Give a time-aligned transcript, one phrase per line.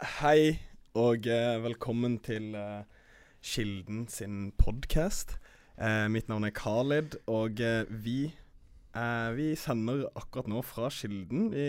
[0.00, 0.54] Hei,
[0.96, 2.86] og eh, velkommen til eh,
[3.44, 5.34] Kilden sin podkast.
[5.76, 8.30] Eh, mitt navn er Khalid, og eh, vi,
[8.96, 11.66] eh, vi sender akkurat nå fra Kilden i,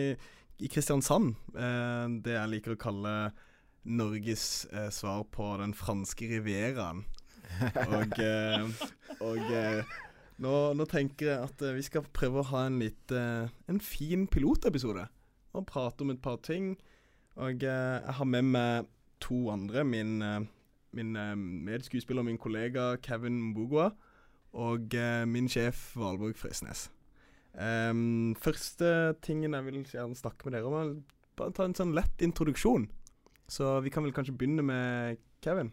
[0.63, 1.33] i Kristiansand.
[1.51, 3.15] Eh, det jeg liker å kalle
[3.83, 4.45] Norges
[4.95, 7.03] svar på den franske rivieraen.
[7.83, 8.15] Og,
[9.27, 9.51] og
[10.39, 15.03] nå, nå tenker jeg at vi skal prøve å ha en litt En fin pilotepisode.
[15.51, 16.77] Og prate om et par ting.
[17.35, 18.87] Og eh, jeg har med meg
[19.23, 19.83] to andre.
[19.87, 20.41] Min, eh,
[20.97, 23.91] min eh, medskuespiller og min kollega Kevin Mbugua.
[24.51, 24.95] Og
[25.31, 26.89] min sjef Valborg Fresnes.
[27.51, 30.91] Um, første tingen jeg vil gjerne snakke med dere om, er
[31.39, 32.89] bare ta en sånn lett introduksjon.
[33.51, 35.71] Så vi kan vel kanskje begynne med Kevin.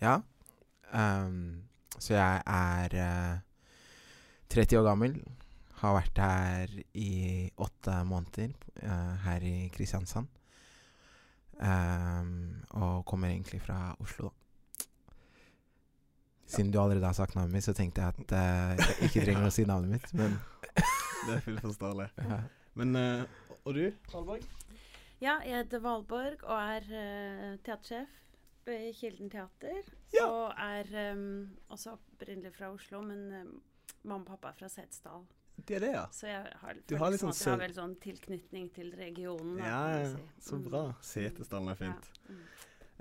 [0.00, 0.18] Ja.
[0.92, 1.68] Um,
[1.98, 3.40] så jeg er uh,
[4.52, 5.16] 30 år gammel.
[5.82, 7.12] Har vært her i
[7.60, 8.52] åtte måneder
[8.84, 10.28] uh, her i Kristiansand.
[11.60, 14.38] Ehm, og kommer egentlig fra Oslo, da.
[16.52, 19.46] Siden du allerede har sagt navnet mitt, så tenkte jeg at uh, jeg ikke trenger
[19.48, 20.10] å si navnet mitt.
[20.12, 20.34] Men
[21.26, 22.08] Det er fullt forståelig.
[22.32, 22.40] ja.
[22.76, 23.22] Men uh,
[23.64, 24.44] Og du, Valborg?
[25.22, 28.18] Ja, jeg heter Valborg og er uh, teatersjef
[28.66, 29.80] ved Kilden teater.
[30.12, 30.26] Ja.
[30.26, 33.54] Og er um, også opprinnelig fra Oslo, men um,
[34.02, 35.24] mamma og pappa er fra Setesdal.
[35.56, 36.06] Det er det, ja.
[36.10, 39.58] Så jeg har, Du har liksom sånn har sånn tilknytning til regionen.
[39.62, 40.22] Ja, ja, si.
[40.48, 40.64] så Mm.
[40.68, 40.82] bra.
[41.00, 42.10] Setesdalen er fint.
[42.28, 42.34] Ja.
[42.34, 42.42] Mm.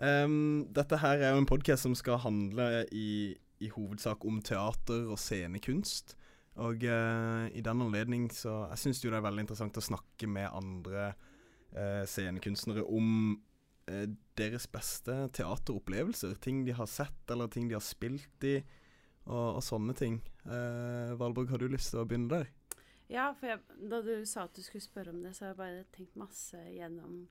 [0.02, 5.08] Um, dette her er jo en podkast som skal handle i, i hovedsak om teater
[5.10, 6.16] og scenekunst.
[6.62, 10.28] Og uh, i den anledning så Jeg syns jo det er veldig interessant å snakke
[10.28, 11.14] med andre
[11.78, 13.38] uh, scenekunstnere om
[13.90, 14.06] uh,
[14.38, 16.36] deres beste teateropplevelser.
[16.42, 18.60] Ting de har sett, eller ting de har spilt i,
[19.26, 20.22] og, og sånne ting.
[20.46, 22.50] Eh, Valborg, har du lyst til å begynne der?
[23.12, 23.60] Ja, for jeg,
[23.92, 26.58] da du sa at du skulle spørre om det, så har jeg bare tenkt masse
[26.72, 27.28] gjennom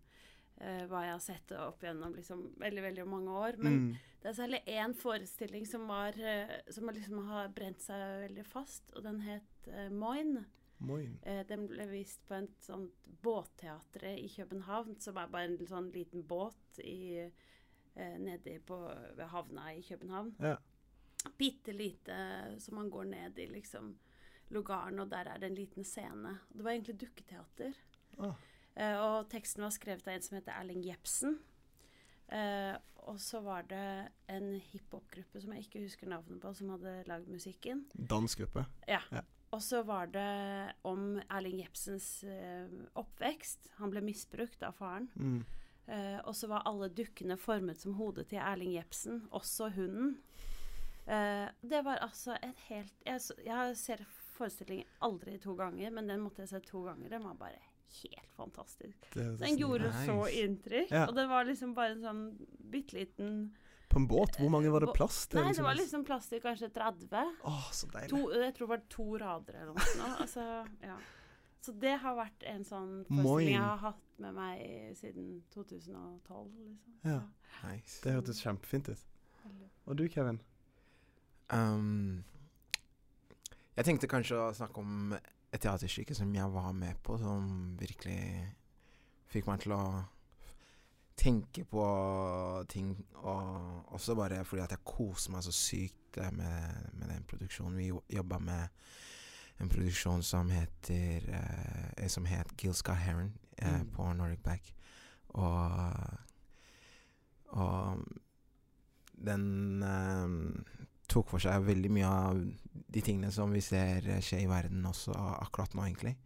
[0.60, 3.60] eh, hva jeg har sett opp gjennom liksom, veldig veldig mange år.
[3.64, 3.98] Men Mm.
[4.20, 8.90] Det er særlig én forestilling som, var, eh, som liksom har brent seg veldig fast,
[8.92, 10.42] og den het eh, Moin.
[10.84, 11.14] Moin.
[11.22, 15.88] Eh, den ble vist på et sånt båtteater i København, som er bare en sånn
[15.94, 17.16] liten båt i,
[17.94, 18.76] eh, nedi på,
[19.16, 20.34] ved havna i København.
[20.44, 20.58] Ja.
[21.38, 22.16] Bitte lite
[22.58, 23.92] som man går ned i, liksom,
[24.48, 26.38] lugaren, og der er det en liten scene.
[26.52, 27.76] Det var egentlig dukketeater.
[28.18, 28.34] Ah.
[28.74, 31.38] Eh, og teksten var skrevet av en som heter Erling Jepsen.
[32.30, 32.76] Eh,
[33.10, 37.30] og så var det en hiphop-gruppe som jeg ikke husker navnet på, som hadde lagd
[37.32, 37.84] musikken.
[37.94, 38.66] Dansk gruppe.
[38.88, 39.02] Ja.
[39.10, 39.24] Ja.
[39.50, 43.72] Og så var det om Erling Jepsens eh, oppvekst.
[43.80, 45.08] Han ble misbrukt av faren.
[45.18, 45.40] Mm.
[45.90, 50.20] Eh, og så var alle dukkene formet som hodet til Erling Jepsen, også hunden.
[51.10, 54.04] Eh, det var altså et helt Jeg, jeg ser
[54.36, 57.10] forestillingen aldri to ganger, men den måtte jeg se to ganger.
[57.12, 57.58] Den var bare
[58.02, 59.08] helt fantastisk.
[59.16, 60.04] Den gjorde Nice.
[60.06, 60.90] så inntrykk.
[60.94, 61.08] Ja.
[61.10, 62.22] Og det var liksom bare en sånn
[62.70, 63.50] bitte liten
[63.90, 65.40] På en båt, hvor mange var det Bå- plass til?
[65.42, 67.32] Nei, det var liksom plass til kanskje 30.
[67.50, 68.10] Åh, så deilig.
[68.12, 70.20] To, jeg tror det var to rader eller noe sånt.
[70.22, 70.44] Altså,
[70.86, 70.98] ja.
[71.60, 76.94] Så det har vært en sånn forestilling jeg har hatt med meg siden 2012, liksom.
[77.04, 77.18] Ja.
[77.66, 77.98] nice.
[78.04, 79.02] Det hørtes kjempefint ut.
[79.90, 80.38] Og du, Kevin?
[81.52, 82.22] Um,
[83.76, 88.20] jeg tenkte kanskje å snakke om et teaterstykke som jeg var med på, som virkelig
[89.32, 89.82] fikk meg til å
[91.20, 91.84] tenke på
[92.70, 97.76] ting, og også bare fordi at jeg koser meg så sykt med, med den produksjonen.
[97.76, 98.68] Vi jo- jobba med
[99.60, 103.90] en produksjon som heter eh, Som het Scott Heron eh, Mm.
[103.90, 104.74] på Nordic Back.
[105.28, 106.18] Og
[107.52, 108.04] Og
[109.24, 110.28] den eh,
[111.10, 112.40] tok for seg veldig mye av
[112.90, 116.16] de tingene som vi ser eh, skje i verden også akkurat nå, egentlig.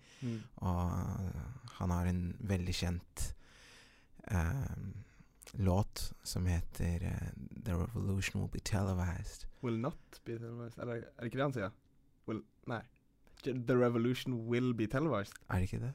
[0.64, 3.24] Og han har en veldig kjent
[4.32, 4.76] eh,
[5.60, 7.32] låt som heter eh,
[7.64, 9.46] 'The Revolution Will Be Televised'.
[9.62, 10.78] Will not be televised.
[10.78, 11.70] Eller er det ikke det han sier?
[12.28, 12.82] Will Nei.
[13.44, 15.34] The revolution will be televised.
[15.50, 15.92] Er det ikke det?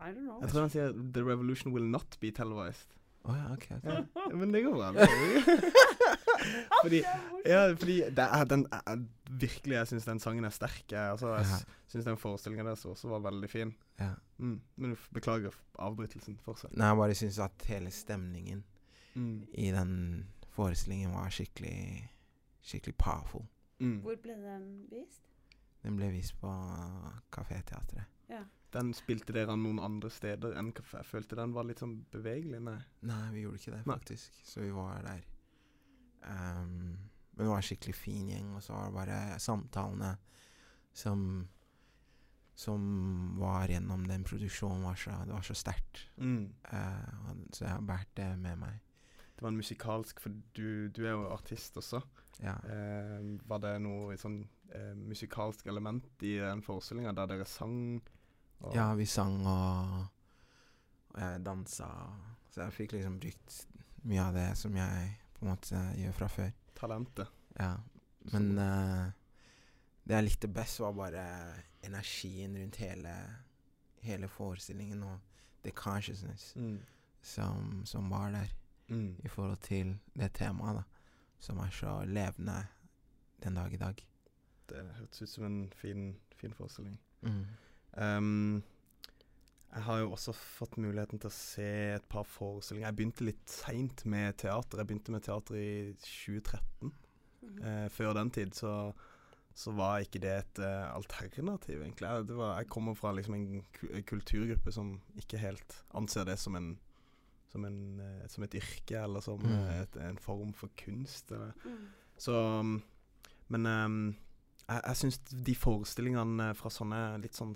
[0.00, 0.40] I don't know.
[0.42, 2.96] Jeg tror han sier The revolution will not be televised.
[3.24, 3.66] Å ja, ok.
[3.76, 3.84] ok.
[3.84, 4.90] Ja, men det går bra.
[6.82, 7.02] fordi
[7.46, 10.84] ja, fordi det er den er, Virkelig, jeg syns den sangen er sterk.
[10.90, 11.58] Jeg, altså, jeg Ja.
[11.92, 13.74] syns den forestillingen deres også var veldig fin.
[14.00, 14.14] Ja.
[14.38, 14.60] Mm.
[14.76, 16.38] Men beklager avbrytelsen.
[16.42, 16.74] Fortsett.
[16.76, 18.64] Nei, jeg bare syns at hele stemningen
[19.14, 19.46] Mm.
[19.54, 22.08] i den forestillingen var skikkelig
[22.62, 23.46] Skikkelig powerful.
[23.80, 24.00] Mm.
[24.04, 25.22] Hvor ble den vist?
[25.82, 26.50] Den ble vist på
[27.32, 28.04] Kaféteatret.
[28.28, 28.42] Ja.
[28.74, 31.00] Den spilte dere noen andre steder enn kafé?
[31.00, 32.60] Jeg følte den var litt sånn bevegelig.
[32.62, 32.76] Nei.
[33.08, 33.96] Nei, vi gjorde ikke det, Nei.
[33.96, 34.36] faktisk.
[34.46, 35.24] Så vi var der.
[36.28, 36.98] Ehm,
[37.30, 40.14] men det var en skikkelig fin gjeng, og så var det bare samtalene
[40.92, 41.48] som
[42.60, 42.82] som
[43.40, 46.02] var gjennom den produksjonen, var så, det var så sterkt.
[46.20, 46.52] Mm.
[46.68, 48.82] Uh, så jeg har båret det med meg.
[49.32, 52.02] Det var en musikalsk For du, du er jo artist også.
[52.42, 52.58] Ja.
[52.60, 54.42] Uh, var det noe sånn
[54.74, 58.02] uh, musikalsk element i den forestillinga der dere sang?
[58.76, 60.04] ja, vi sang og,
[61.14, 61.88] og jeg dansa.
[62.52, 63.56] Så jeg fikk liksom brukt
[64.04, 66.50] mye av det som jeg på en måte gjør fra før.
[66.76, 67.28] Talentet.
[67.58, 67.72] Ja.
[68.32, 69.10] Men uh,
[70.04, 71.24] det jeg likte best, var bare
[71.86, 73.14] energien rundt hele,
[74.04, 75.18] hele forestillingen og
[75.64, 76.78] the consciousness Mm.
[77.22, 78.46] som, som var der
[78.90, 79.16] Mm.
[79.24, 80.82] i forhold til det temaet, da.
[81.38, 82.66] Som er så levende
[83.42, 84.06] den dag i dag.
[84.68, 86.98] Det hørtes ut som en fin, fin forestilling.
[87.22, 87.44] Mm.
[87.96, 88.62] Ehm,
[89.70, 92.88] jeg har jo også fått muligheten til å se et par forestillinger.
[92.88, 94.80] Jeg begynte litt seint med teater.
[94.82, 95.70] Jeg begynte med teater i
[96.02, 96.90] 2013.
[97.40, 97.62] Mhm.
[97.62, 98.92] Eh, før den tid så,
[99.54, 102.08] så var ikke det et uh, alternativ, egentlig.
[102.08, 106.56] Jeg, det var, jeg kommer fra liksom en kulturgruppe som ikke helt anser det som
[106.58, 106.78] en
[107.50, 109.50] som, en, uh, som et yrke eller som Mm.
[109.50, 111.32] eh, et, en form for kunst.
[111.32, 111.52] Eller.
[111.64, 111.86] Mm.
[112.16, 112.82] Så um,
[113.48, 114.16] Men um,
[114.68, 117.54] jeg, jeg syns de forestillingene fra sånne litt sånn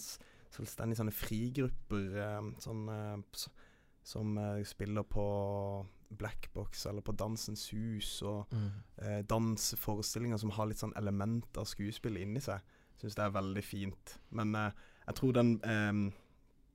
[0.54, 3.48] selvstendige sånne frigrupper um, sånn, uh, s-
[4.04, 5.24] som uh, spiller på
[6.14, 8.70] Blackbox eller på Dansens Hus og Mm.
[9.02, 12.60] eh, danseforestillinger som har litt sånn element av skuespill inni seg.
[13.00, 14.18] Syns det er veldig fint.
[14.30, 14.70] Men eh,
[15.08, 16.12] jeg tror den, eh,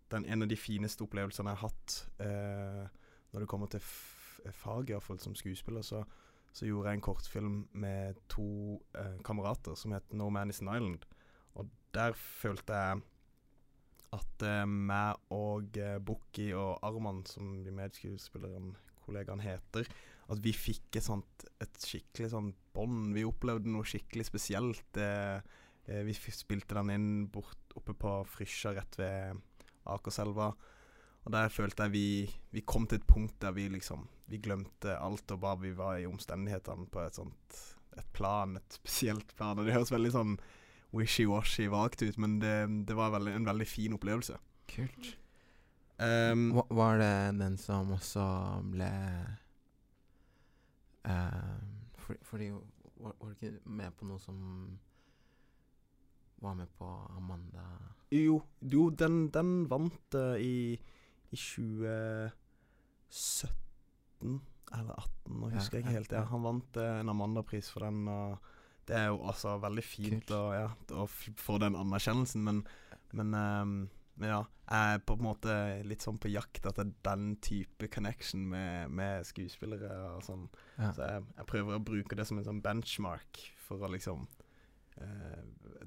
[0.10, 2.88] den En av de fineste opplevelsene jeg har hatt eh,
[3.32, 6.04] når det kommer til f fag, iallfall som skuespiller, så,
[6.52, 10.74] så gjorde jeg en kortfilm med to eh, kamerater som het No Man Is An
[10.76, 11.06] Island.
[11.56, 13.02] Og der følte jeg
[14.16, 18.74] at eh, meg og eh, Bukki og Arman, som de medskuespillerne
[19.06, 19.90] kollegaene heter,
[20.30, 23.14] at vi fikk et sånt et skikkelig sånn bånd.
[23.16, 25.00] Vi opplevde noe skikkelig spesielt.
[25.02, 25.40] Eh,
[25.90, 29.42] eh, vi spilte den inn bort oppe på Frysja rett ved
[29.90, 30.52] Akerselva.
[31.26, 32.08] Og der følte jeg vi,
[32.56, 35.98] vi kom til et punkt der vi liksom Vi glemte alt og bare vi var
[35.98, 37.58] i omstendighetene på et sånt
[37.98, 39.58] et plan, et spesielt plan.
[39.58, 40.36] Og det høres veldig sånn
[40.96, 44.38] wishy-washy vagt ut, men det, det var veldig, en veldig fin opplevelse.
[44.70, 45.16] Kult.
[46.00, 48.24] Um, Var det den som også
[48.72, 48.92] ble
[52.00, 54.38] for, Fordi var, var du ikke med på noe som
[56.40, 56.88] var med på
[57.18, 57.66] Amanda
[58.16, 60.80] Jo, jo den, den vant uh, i,
[61.32, 62.32] i 2017
[64.70, 66.12] eller 18, nå Ja, husker jeg ikke helt.
[66.14, 66.30] Ja, ja.
[66.30, 68.38] han vant uh, en Amanda-pris for den, og
[68.90, 72.62] det er jo altså veldig fint å, ja, å få den anerkjennelsen, men,
[73.16, 73.76] men um,
[74.20, 75.54] ja, jeg er på en måte
[75.88, 80.48] litt sånn på jakt etter den type connection med, med skuespillere og sånn.
[80.78, 80.92] ja.
[80.96, 84.26] Så jeg, jeg prøver å bruke det som en sånn benchmark for å liksom
[84.98, 85.86] eh,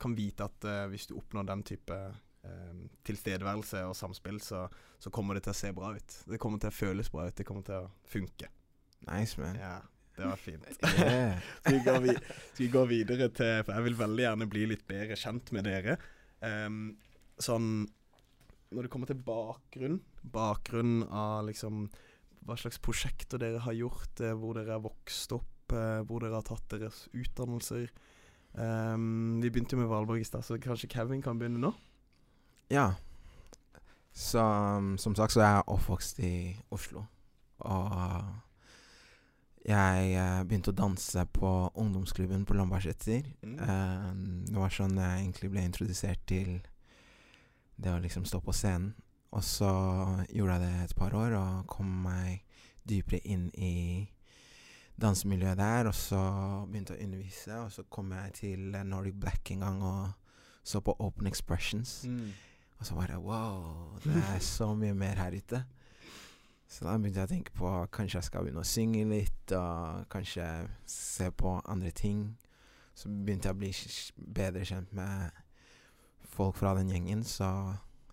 [0.00, 4.66] Kan vite at eh, hvis du oppnår den type eh, tilstedeværelse og samspill, så,
[4.98, 6.18] så kommer det til å se bra ut.
[6.26, 7.36] Det kommer til å føles bra ut.
[7.38, 8.50] Det kommer til å funke.
[9.08, 9.58] Nice, man.
[9.58, 9.78] Ja,
[10.18, 10.66] det var fint.
[10.98, 11.38] Yeah.
[11.62, 15.16] Skal vi, skal vi gå videre til For jeg vil veldig gjerne bli litt bedre
[15.18, 15.96] kjent med dere.
[16.42, 16.96] Um,
[17.38, 17.86] sånn
[18.74, 20.00] Når det kommer til bakgrunn,
[20.34, 21.86] bakgrunn av liksom
[22.48, 26.38] hva slags prosjekter dere har gjort, eh, hvor dere har vokst opp, eh, hvor dere
[26.38, 27.90] har tatt deres utdannelser.
[28.56, 31.72] Um, vi begynte jo med Valborg i stad, så kanskje Kevin kan begynne nå?
[32.72, 32.94] Ja.
[34.16, 36.32] Så um, som sagt så er jeg oppvokst i
[36.74, 37.04] Oslo.
[37.68, 38.47] Og
[39.66, 43.26] jeg eh, begynte å danse på ungdomsklubben på Lambertseter.
[43.42, 43.56] Mm.
[43.58, 44.10] Eh,
[44.52, 46.58] det var sånn jeg egentlig ble introdusert til
[47.78, 48.94] det å liksom stå på scenen.
[49.36, 49.70] Og så
[50.32, 52.46] gjorde jeg det et par år og kom meg
[52.88, 54.08] dypere inn i
[54.96, 55.90] dansemiljøet der.
[55.90, 56.20] Og så
[56.68, 60.28] begynte jeg å undervise, og så kom jeg til Nordic Black en gang og
[60.68, 62.02] så på Open Expressions.
[62.08, 62.32] Mm.
[62.78, 65.64] Og så bare wow, det er så mye mer her ute.
[66.68, 70.04] Så da begynte jeg å tenke på kanskje jeg skal begynne å synge litt, og
[70.12, 70.44] kanskje
[70.88, 72.26] se på andre ting.
[72.92, 73.72] Så begynte jeg å bli
[74.36, 75.40] bedre kjent med
[76.28, 77.48] folk fra den gjengen, så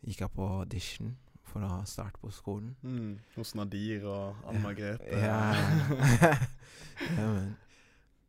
[0.05, 1.11] gikk jeg på audition
[1.49, 2.71] for å starte på skolen.
[2.83, 3.19] Mm.
[3.35, 5.19] Hos Nadir og Anne Margrethe.
[5.19, 5.51] Ja.
[7.19, 7.29] ja.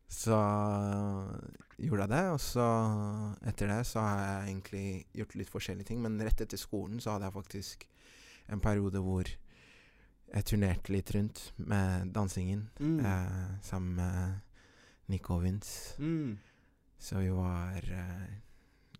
[0.07, 0.37] Så
[1.75, 2.65] gjorde jeg det, og så
[3.43, 4.85] etter det så har jeg egentlig
[5.19, 5.99] gjort litt forskjellige ting.
[5.99, 7.83] Men rett etter skolen så hadde jeg faktisk
[8.55, 9.27] en periode hvor
[10.33, 12.99] jeg turnerte litt rundt med dansingen Mm.
[13.05, 14.39] eh, sammen med
[15.07, 15.95] Nico Vince.
[16.01, 16.37] Mm.
[16.99, 18.27] Så vi var eh,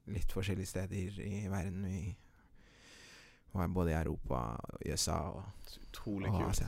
[0.07, 1.83] litt forskjellige steder i verden.
[1.85, 2.15] Vi
[3.53, 5.43] var både i Europa og i USA og,
[5.89, 6.49] Utrolig og.
[6.49, 6.67] Asia.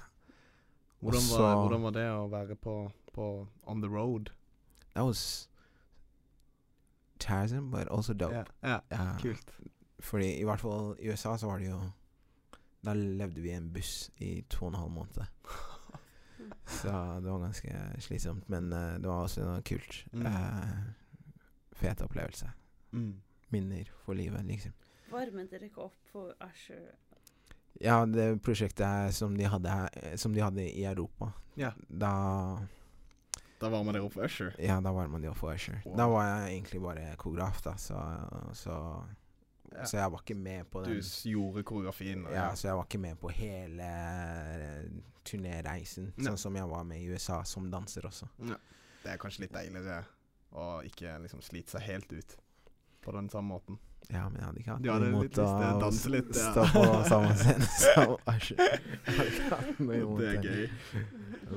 [1.00, 4.32] Hvordan Og var, hvordan var det å være på, på On the road?
[4.96, 5.48] That was
[7.20, 8.34] terrorism, but also dope.
[8.34, 9.52] Yeah, yeah, Ja, kult.
[10.00, 11.80] Fordi i hvert fall i USA så var det jo
[12.86, 15.26] Da levde vi i en buss i to og en halv måned.
[16.80, 16.92] Så
[17.24, 20.06] det var ganske slitsomt, men uh, det var også noe kult.
[20.14, 20.26] Mm.
[20.26, 22.52] Uh, fet opplevelse.
[22.96, 23.18] Mm.
[23.50, 24.74] Minner for livet, liksom.
[25.12, 26.92] Varmet dere ikke opp for Usher?
[27.82, 31.72] Ja, det prosjektet som de hadde, eh, som de hadde i Europa, Ja.
[31.88, 32.60] da
[33.60, 34.56] Da varmer dere opp for Usher.
[34.60, 35.82] Ja, da var man de opp for Usher.
[35.86, 35.98] Wow.
[35.98, 38.00] Da var jeg egentlig bare koreograf, da, så,
[38.54, 39.04] så
[39.72, 39.86] Ja.
[39.86, 42.26] Så jeg var ikke med på den Du gjorde koreografien.
[42.26, 44.90] og- Ja, så jeg var ikke med på hele eh,
[45.26, 48.28] turnéreisen, sånn som jeg var med i USA som danser også.
[49.04, 50.04] Det er kanskje litt deiligere
[50.52, 52.38] å ikke liksom slite seg helt ut
[53.02, 53.78] på den samme måten.
[54.10, 56.52] Ja, men jeg hadde ikke hatt ja, noe imot å danse litt, ja.
[56.52, 57.68] stå på samme scene
[59.78, 60.70] som imot Det er gøy.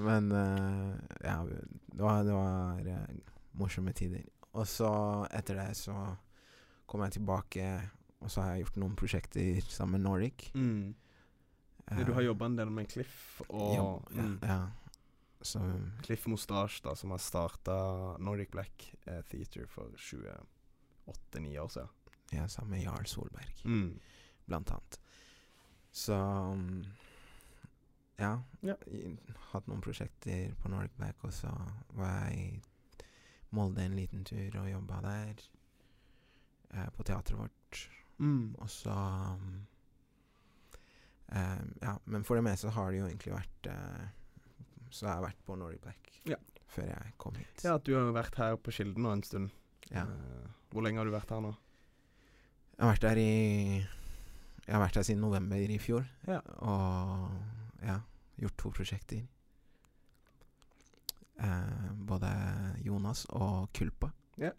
[0.04, 0.92] Men uh,
[1.24, 4.26] ja, det var, det var uh, morsomme tider.
[4.52, 4.90] Og så
[5.32, 5.94] etter det så
[6.86, 7.66] kom jeg tilbake,
[8.22, 10.46] og så har jeg gjort noen prosjekter sammen med Nordic.
[10.54, 10.94] Mm.
[11.90, 14.60] Uh, du har jobba en del med Cliff og Jobb, ja, mm, ja.
[15.42, 15.58] Så
[16.06, 17.74] Cliff Mostasj, da, som har starta
[18.22, 21.88] Nordic Black uh, Theater for 28-9 år siden.
[22.32, 23.98] ja, sammen med Jarl Solberg, Mm.
[24.46, 25.00] blant annet.
[25.92, 26.84] Så um,
[28.18, 28.38] ja.
[28.62, 28.76] Ja.
[29.50, 31.50] Hatt noen prosjekter på Nordic Black, og så
[31.98, 32.60] var jeg i
[33.50, 35.42] Molde en liten tur og jobba der.
[36.72, 37.82] Uh, på teatret vårt.
[38.22, 38.54] Mm.
[38.62, 39.64] Og så um,
[41.82, 44.04] Ja, men for det meste har det jo egentlig vært uh,
[44.92, 46.38] Så jeg har vært på Nordic Black Ja.
[46.70, 47.64] før jeg kom hit.
[47.64, 49.50] Ja, at du har vært her på Kilden nå en stund.
[49.90, 50.04] Ja.
[50.06, 51.50] Eh, hvor lenge har du vært her nå?
[52.76, 53.32] Jeg har vært her i
[53.82, 56.06] Jeg har vært her siden november i fjor.
[56.28, 56.38] Ja.
[56.62, 57.98] Og ja,
[58.40, 59.24] gjort to prosjekter.
[61.42, 62.30] Uh, både
[62.86, 64.12] Jonas og Kulpa.
[64.38, 64.52] Ja.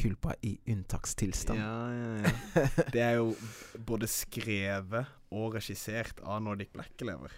[0.00, 1.60] Kulpa i unntakstilstand.
[1.60, 2.64] Ja, ja, ja.
[2.94, 3.34] Det er jo
[3.86, 7.36] både skrevet og regissert av Nordic Black-elever.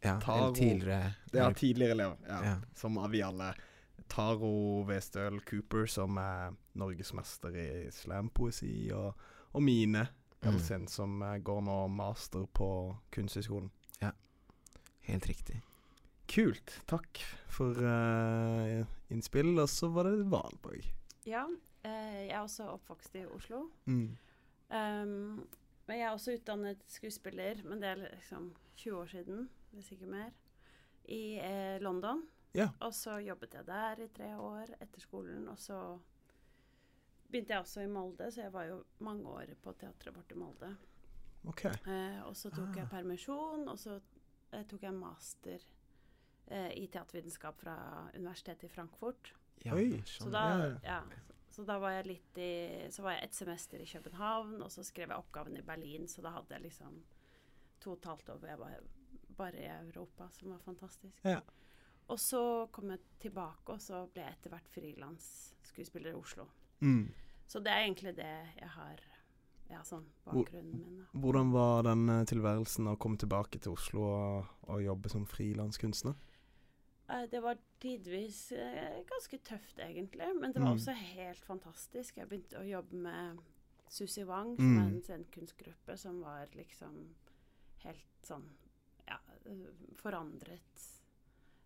[0.00, 0.46] Ja, Taro.
[0.46, 2.38] eller tidligere Det er tidligere elever, ja.
[2.44, 2.54] Ja.
[2.76, 3.50] Som av vi alle.
[4.10, 10.08] Taro Westøl Cooper, som er norgesmester i slampoesi, og, og Mine
[10.40, 10.86] Mm.
[10.88, 13.68] Som eh, går nå master på Kunsthøgskolen.
[15.10, 15.62] Helt riktig.
[16.30, 16.76] Kult.
[16.86, 17.18] Takk
[17.50, 19.56] for uh, innspill.
[19.58, 20.86] Og så var det Valborg.
[21.26, 21.46] Ja.
[21.84, 23.62] Eh, jeg er også oppvokst i Oslo.
[23.86, 24.16] Mm.
[24.70, 25.46] Um,
[25.88, 30.06] men jeg er også utdannet skuespiller, men det er liksom 20 år siden, hvis ikke
[30.06, 30.30] mer,
[31.10, 32.22] i eh, London.
[32.54, 32.68] Ja.
[32.80, 35.80] Og så jobbet jeg der i tre år etter skolen, og så
[37.30, 40.38] begynte jeg også i Molde, så jeg var jo mange år på teatret vårt i
[40.38, 40.70] Molde.
[41.48, 41.64] OK.
[41.64, 42.76] Eh, og så tok Ah.
[42.82, 44.00] jeg permisjon, og så
[44.52, 45.58] eh, tok jeg master
[46.50, 47.76] eh, i teatervitenskap fra
[48.14, 49.32] Universitetet i Frankfurt.
[49.64, 50.32] Ja, Oi, Så sånn.
[50.32, 50.42] da,
[50.84, 51.00] ja,
[51.50, 52.50] så da var jeg litt i
[52.94, 56.22] Så var jeg et semester i København, og så skrev jeg oppgaven i Berlin, så
[56.22, 57.00] da hadde jeg liksom
[57.80, 58.76] to og et halvt år hvor jeg var
[59.40, 61.24] bare i Europa, som var fantastisk.
[61.24, 61.40] Ja.
[62.10, 66.46] Og så kom jeg tilbake, og så ble jeg etter hvert frilansskuespiller i Oslo.
[66.80, 67.08] Mm.
[67.46, 69.06] Så det er egentlig det jeg har
[69.70, 70.94] Ja, sånn bakgrunnen min.
[70.98, 71.04] Da.
[71.22, 76.16] Hvordan var den eh, tilværelsen å komme tilbake til Oslo og, og jobbe som frilanskunstner?
[77.10, 80.76] Eh, Det var tidvis eh, ganske tøft, egentlig, men det var Mm.
[80.78, 82.16] også helt fantastisk.
[82.16, 83.38] Jeg begynte å jobbe med
[83.88, 84.94] Susi Wang, som er Mm.
[84.96, 87.14] en scenekunstgruppe som var liksom
[87.84, 88.44] helt sånn
[89.08, 91.00] ja, eh, forandret.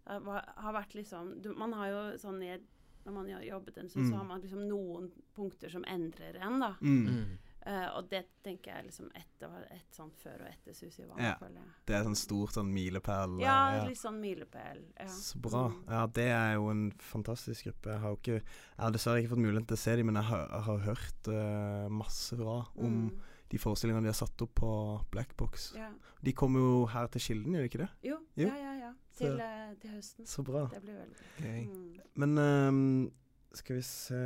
[0.06, 2.58] Det var, har vært liksom du, Man har jo sånn i
[3.06, 4.10] Når man har jobbet en stund, Mm.
[4.12, 6.74] så har man liksom noen punkter som endrer en, da.
[6.80, 7.38] Mm.
[7.66, 11.34] Eh, og det tenker jeg liksom etter et sånt før og etter Susi Wang, Ja.
[11.40, 11.70] føler jeg.
[11.86, 13.38] Det er sånn stort sånn milepæl.
[13.40, 14.82] Ja, Ja, litt sånn milepæl.
[15.00, 15.06] Ja.
[15.06, 15.72] Så bra.
[15.88, 17.90] Ja, det er jo en fantastisk gruppe.
[17.94, 18.44] Jeg har ikke Jeg
[18.78, 21.28] har dessverre ikke fått muligheten til å se dem, men jeg har, jeg har hørt
[21.28, 23.20] uh, masse bra om Mm.
[23.48, 25.72] de forestillingene de har satt opp på Black Box.
[25.76, 25.88] Ja.
[26.22, 27.90] De kommer jo her til Kilden, gjør de ikke det?
[28.02, 28.46] Jo, Jo.
[28.48, 28.92] ja, ja, ja.
[29.16, 30.26] Til, eh, til høsten.
[30.26, 30.66] Så bra.
[30.66, 31.38] Det blir veldig gøy.
[31.38, 31.64] Okay.
[31.64, 32.00] Mm.
[32.16, 33.12] Men ehm,
[33.56, 34.18] skal vi se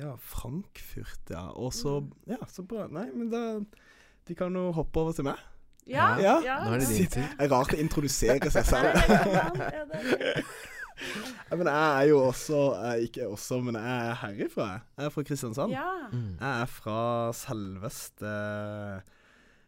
[0.00, 1.48] Ja, Frankfurt, ja.
[1.56, 2.12] Og så Mm.
[2.26, 2.86] Ja, så bra.
[2.88, 3.60] Nei, men da
[4.28, 5.36] De kan jo hoppe over til meg.
[5.86, 6.40] Ja, Ja.
[6.40, 6.58] ja.
[6.64, 7.20] Nå er det din tur.
[7.20, 10.44] Det er rart å introdusere seg selv.
[11.50, 14.66] men jeg er jo også jeg, Ikke også, men jeg er herifra.
[14.72, 14.80] jeg.
[14.96, 15.72] Er fra Kristiansand.
[15.74, 15.90] Ja.
[16.12, 18.32] Jeg er fra selveste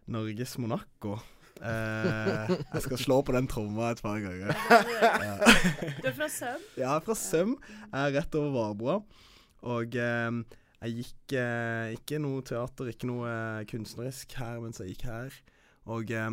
[0.06, 1.16] Norges Monaco.
[1.56, 4.52] Eh, jeg skal slå på den tromma et par ganger.
[6.02, 6.68] Du er fra Søm?
[6.76, 7.56] Jeg er fra Søm.
[7.88, 8.98] Jeg er rett over Varbroa.
[9.66, 10.40] Og eh,
[10.84, 15.40] jeg gikk eh, ikke noe teater, ikke noe eh, kunstnerisk her mens jeg gikk her.
[15.96, 16.28] Og eh,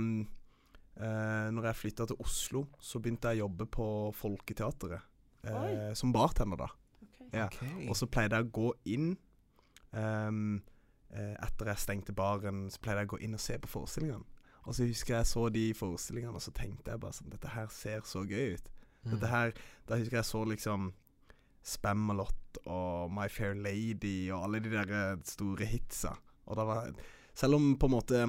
[0.99, 3.87] eh, når jeg flytta til Oslo, så begynte jeg å jobbe på
[4.19, 5.09] Folketeatret.
[5.43, 6.69] Eh, som bartender, da.
[7.01, 7.39] Okay.
[7.39, 7.47] Ja.
[7.47, 7.87] Okay.
[7.87, 9.09] Og så pleide jeg å gå inn
[9.97, 10.61] ehm,
[11.15, 14.42] eh, etter jeg stengte baren, så pleide jeg å gå inn og se på forestillingene.
[14.63, 17.67] Og så husker jeg så de forestillingene, og så tenkte jeg bare sånn Dette her
[17.73, 18.69] ser så gøy ut.
[19.03, 19.15] Mm.
[19.15, 19.55] Dette her
[19.89, 20.93] Da husker jeg så liksom
[21.63, 26.13] Spamalot og My Fair Lady og alle de der eh, store hitsa.
[26.47, 26.89] Og da var
[27.35, 28.23] Selv om på en måte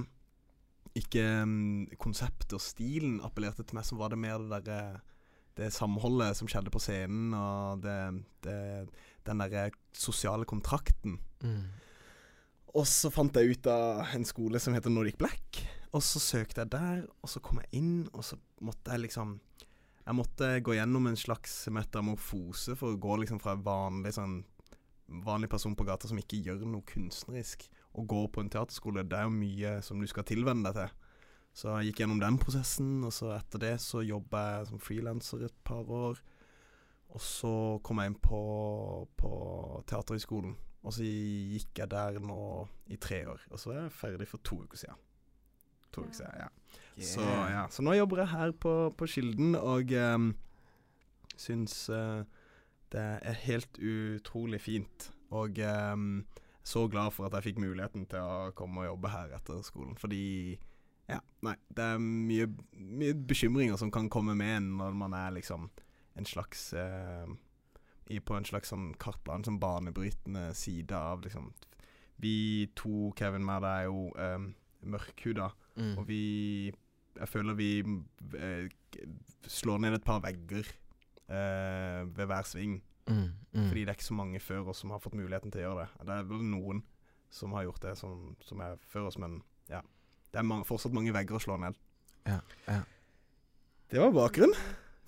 [0.94, 5.00] ikke um, konseptet og stilen appellerte til meg, så var det mer det derre
[5.54, 7.98] det samholdet som skjedde på scenen, og det,
[8.42, 8.56] det,
[9.26, 11.18] den derre sosiale kontrakten.
[11.44, 11.60] Mm.
[12.74, 15.60] Og så fant jeg ut av en skole som heter Nordic Black.
[15.94, 19.38] Og så søkte jeg der, og så kom jeg inn, og så måtte jeg liksom
[20.04, 24.42] Jeg måtte gå gjennom en slags metamorfose for å gå liksom fra en vanlig sånn
[25.24, 29.02] Vanlig person på gata som ikke gjør noe kunstnerisk, og gå på en teaterskole.
[29.04, 31.10] Det er jo mye som du skal tilvenne deg til.
[31.52, 35.44] Så jeg gikk gjennom den prosessen, og så etter det så jobba jeg som frilanser
[35.44, 36.22] et par år.
[37.12, 37.52] Og så
[37.84, 38.40] kom jeg inn på,
[39.20, 39.34] på
[39.92, 42.40] Teaterhøgskolen, og så gikk jeg der nå
[42.88, 43.44] i tre år.
[43.52, 45.03] Og så er jeg ferdig for to uker siden.
[45.94, 46.50] To uker siden, ja.
[46.94, 47.64] Så, ja.
[47.70, 50.28] så nå jobber jeg her på, på Kilden, og um,
[51.34, 52.22] syns uh,
[52.94, 55.08] det er helt utrolig fint.
[55.34, 56.22] Og um,
[56.64, 59.98] så glad for at jeg fikk muligheten til å komme og jobbe her etter skolen.
[60.00, 60.22] Fordi
[61.10, 65.68] ja, nei, det er mye, mye bekymringer som kan komme med når man er liksom
[66.16, 67.26] en slags uh,
[68.06, 71.50] i, På en slags sånn kartplan, sånn banebrytende side av liksom
[72.22, 74.52] Vi to, Kevin og meg, er jo um,
[74.94, 75.98] mørkhuda, Mm.
[75.98, 76.72] og vi
[77.14, 77.68] Jeg føler vi
[78.38, 78.66] eh,
[79.46, 80.66] slår ned et par vegger
[81.28, 82.80] eh, ved hver sving.
[83.06, 83.30] Mm.
[83.52, 83.68] Mm.
[83.68, 85.84] Fordi det er ikke så mange før oss som har fått muligheten til å gjøre
[85.84, 86.06] det.
[86.08, 86.82] Det er vel noen
[87.30, 89.80] som har gjort det, som, som er før oss, men ja.
[90.32, 91.78] Det er mange, fortsatt mange vegger å slå ned.
[92.26, 92.80] Ja, ja.
[93.90, 94.58] Det var bakgrunnen.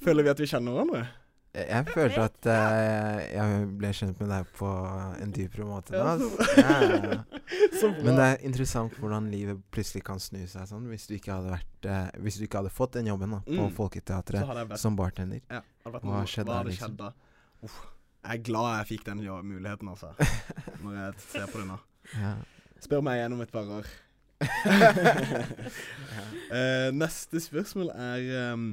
[0.04, 1.06] Føler vi at vi kjenner hverandre?
[1.56, 4.68] Jeg, følte at uh, jeg ble kjent med deg på
[5.25, 6.16] en dypere måte Da.
[6.61, 7.20] Ja, Ja.
[8.02, 10.87] Men det er interessant hvordan livet plutselig kan snu seg sånn.
[10.90, 13.66] Hvis du ikke hadde, vært, eh, hvis du ikke hadde fått den jobben da, på
[13.66, 13.73] Mm.
[13.76, 15.40] Folketeatret som bartender.
[15.50, 16.97] ja, Hva noe- skjedde hva hadde liksom?
[16.97, 17.12] skjedd da?
[17.62, 17.76] Uff.
[18.26, 20.09] Jeg er glad jeg fikk den muligheten, altså.
[20.83, 21.79] Når jeg ser på det nå.
[22.18, 22.35] Ja.
[22.81, 23.87] Spør meg igjen om et par år.
[26.51, 28.66] uh, neste spørsmål er um,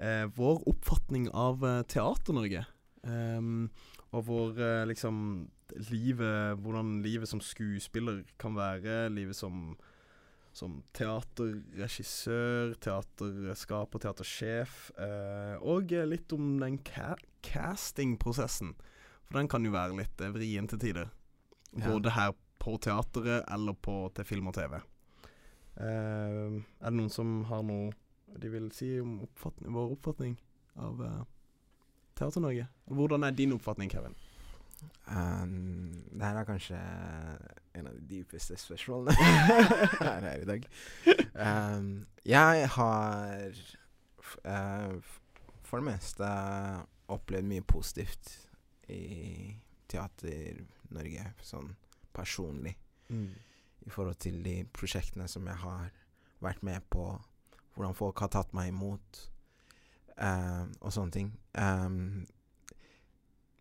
[0.00, 2.64] uh, vår oppfatning av uh, Teater-Norge.
[3.04, 3.70] Um,
[4.14, 5.16] og vår liksom
[5.90, 9.08] livet Hvordan livet som skuespiller kan være.
[9.12, 9.76] Livet som,
[10.52, 14.90] som teaterregissør, teaterskaper, teatersjef.
[14.98, 18.74] eh, og litt om den ca castingprosessen.
[19.24, 21.12] For den kan jo være litt eh, vrien til tider.
[21.74, 21.88] Ja.
[21.90, 24.78] Både her på teateret eller på, til film og TV.
[25.74, 27.92] Eh, er det noen som har noe
[28.40, 30.36] de vil si om oppfatning, vår oppfatning
[30.82, 31.22] av eh,
[32.18, 32.66] Teater-Norge?
[32.90, 34.14] Hvordan er din oppfatning, Kevin?
[35.06, 36.78] Um, det her er kanskje
[37.74, 39.14] en av de dypeste spørsmålene
[40.08, 40.68] her er i dag.
[41.34, 41.90] Um,
[42.24, 43.60] jeg har
[44.44, 45.12] eh,
[45.64, 46.30] for det meste
[47.12, 48.30] opplevd mye positivt
[48.92, 49.50] i
[49.90, 51.72] Teater-Norge, sånn
[52.14, 52.76] personlig.
[53.84, 55.90] I forhold til de prosjektene som jeg har
[56.44, 57.08] vært med på,
[57.74, 59.20] hvordan folk har tatt meg imot,
[60.16, 61.32] um, og sånne ting.
[61.58, 62.24] Um,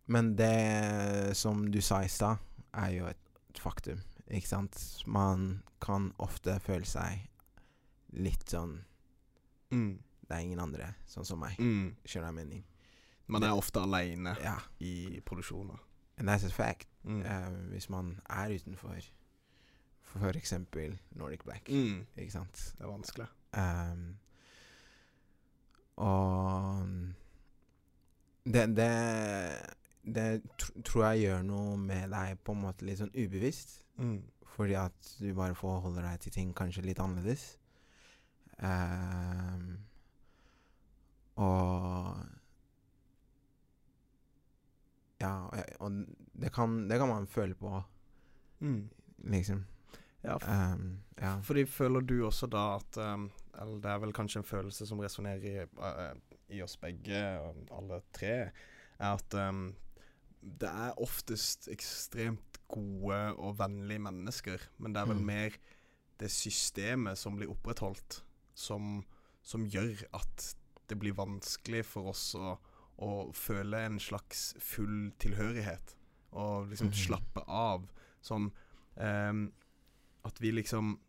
[0.08, 2.38] men det som du sa i stad,
[2.74, 3.18] er jo et,
[3.60, 4.76] faktum, ikke sant?
[5.06, 7.28] Man kan ofte føle seg
[8.13, 8.80] litt sånn
[9.74, 9.98] Mm.
[10.28, 11.56] Det er ingen andre sånn som meg.
[11.58, 11.96] Mm.
[12.06, 12.63] Skjønner jeg mening?
[13.28, 14.60] Man er ofte aleine Ja.
[14.80, 15.80] i produksjoner.
[16.18, 16.86] And that's a fact.
[17.06, 17.24] Mm.
[17.26, 19.02] Uh, hvis man er utenfor
[20.04, 22.06] for eksempel Nordic Black, Mm.
[22.18, 22.74] ikke sant?
[22.78, 23.28] Det er vanskelig.
[23.54, 24.18] Um,
[25.96, 26.86] og
[28.46, 28.89] det, det,
[30.04, 33.86] det tr tror jeg gjør noe med deg på en måte litt sånn ubevisst.
[33.98, 34.20] Mm.
[34.54, 37.58] Fordi at du bare forholder deg til ting kanskje litt annerledes.
[38.60, 39.80] Um,
[41.42, 42.18] og
[45.24, 45.48] Ja,
[45.80, 45.92] og,
[46.36, 47.82] det, kan, det kan man føle på,
[48.60, 48.89] Mm.
[49.24, 49.66] liksom.
[50.24, 51.39] Ja, for, Um, ja.
[51.44, 53.26] Fordi føler du også da at um,
[53.60, 56.13] Eller det er vel kanskje en følelse som resonnerer i, uh,
[56.50, 57.20] i oss begge,
[57.72, 58.52] alle tre,
[59.00, 59.36] er at
[60.44, 65.26] det er oftest ekstremt gode og vennlige mennesker, men det er vel Mm.
[65.26, 65.58] mer
[66.20, 69.04] det systemet som blir opprettholdt, som,
[69.42, 70.56] som gjør at
[70.90, 72.58] det blir vanskelig for oss å,
[72.98, 75.96] å føle en slags full tilhørighet,
[76.32, 76.94] og liksom mm.
[76.94, 77.88] slappe av.
[78.22, 78.52] Sånn
[78.98, 79.34] eh,
[80.24, 81.00] at vi liksom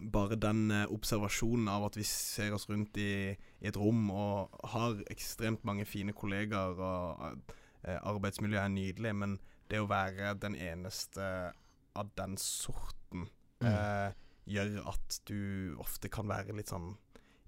[0.00, 4.54] Bare den eh, observasjonen av at vi ser oss rundt i, i et rom og
[4.72, 9.38] har ekstremt mange fine kollegaer, og eh, arbeidsmiljøet er nydelig, men
[9.70, 11.52] det å være den eneste
[11.96, 13.28] av den sorten
[13.60, 13.66] Mm.
[13.68, 14.12] eh,
[14.48, 16.96] gjør at du ofte kan være litt sånn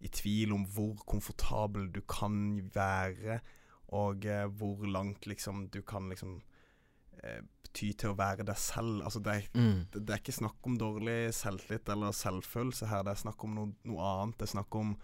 [0.00, 3.40] i tvil om hvor komfortabel du kan være,
[3.92, 6.42] og eh, hvor langt liksom du kan liksom
[7.22, 7.40] eh,
[7.72, 9.02] ty til å være deg selv.
[9.04, 9.86] Altså det er, Mm.
[9.90, 13.54] det, det er ikke snakk om dårlig selvtillit eller selvfølelse her, det er snakk om
[13.54, 14.36] noe, noe annet.
[14.38, 14.98] Det er snakk om eh,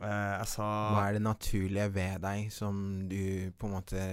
[0.00, 2.76] Jeg sa Hva er det naturlige ved deg som
[3.10, 4.04] du på en måte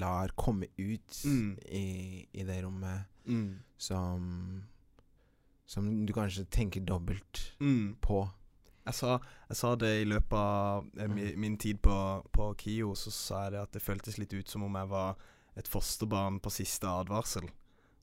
[0.00, 1.58] lar komme ut Mm.
[1.68, 4.62] i, i det rommet, mm, som
[5.66, 7.96] Som du kanskje tenker dobbelt mm.
[8.00, 8.28] på?
[8.86, 11.40] Jeg sa, jeg sa det i løpet av eh, mi, Mm.
[11.40, 14.62] min tid på, på KIO, så sa jeg det at det føltes litt ut som
[14.62, 15.16] om jeg var
[15.56, 17.48] et fosterbarn på siste advarsel.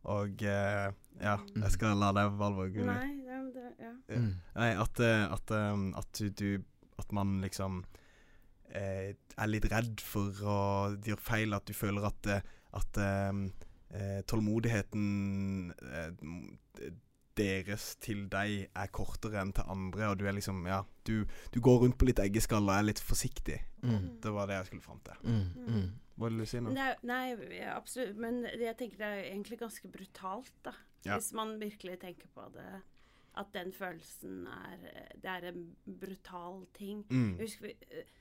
[0.04, 3.94] Og eh, ja, jeg skal la deg, Valvor Nei, det, det, ja.
[4.10, 4.20] Ja.
[4.20, 4.34] Mm.
[4.60, 6.64] Nei, at, eh, at, eh, at du, du
[7.04, 7.84] At man liksom
[8.72, 10.60] eh, er litt redd for å
[10.98, 11.56] gjøre feil.
[11.56, 13.32] At du føler at, eh, at eh,
[13.94, 16.94] eh, tålmodigheten eh,
[17.38, 21.60] deres til deg er kortere enn til andre, og du er liksom Ja, du, du
[21.66, 23.60] går rundt på litt eggeskall og er litt forsiktig.
[23.82, 24.22] Mm.
[24.22, 25.26] Det var det jeg skulle fram til.
[25.26, 25.68] Mm.
[25.68, 25.88] Mm.
[26.14, 26.74] Hva vil du si nå?
[26.76, 27.24] Nei, nei,
[27.74, 28.20] absolutt.
[28.22, 30.76] Men jeg tenker det er egentlig ganske brutalt, da.
[31.04, 31.18] Ja.
[31.18, 32.70] Hvis man virkelig tenker på det.
[33.40, 34.84] At den følelsen er
[35.18, 37.06] Det er en brutal ting.
[37.10, 37.38] Mm.
[37.38, 38.12] Jeg husker vi eh,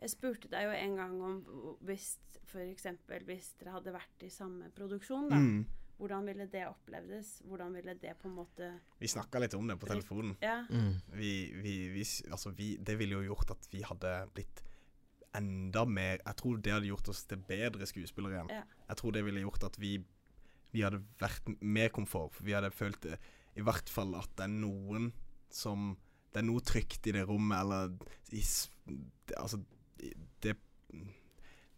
[0.00, 1.40] Jeg spurte deg jo en gang om
[1.86, 2.86] hvis f.eks.
[3.26, 5.40] hvis dere hadde vært i samme produksjon, da.
[5.40, 5.64] Mm.
[5.96, 7.42] Hvordan ville det opplevdes?
[7.46, 10.34] Hvordan ville det på en måte Vi snakka litt om det på telefonen.
[10.42, 10.64] Ja.
[10.68, 10.96] Mm.
[11.14, 14.64] Vi, vi, vi, altså vi, det ville jo gjort at vi hadde blitt
[15.34, 18.52] enda mer Jeg tror det hadde gjort oss til bedre skuespillere igjen.
[18.54, 18.64] Ja.
[18.90, 19.96] Jeg tror det ville gjort at vi,
[20.74, 22.34] vi hadde vært mer komfort.
[22.34, 23.18] For vi hadde følt det,
[23.56, 25.12] i hvert fall at det er noen
[25.54, 25.96] som
[26.34, 27.92] Det er noe trygt i det rommet, eller
[28.34, 28.40] i,
[29.28, 29.60] det, Altså,
[30.42, 30.56] det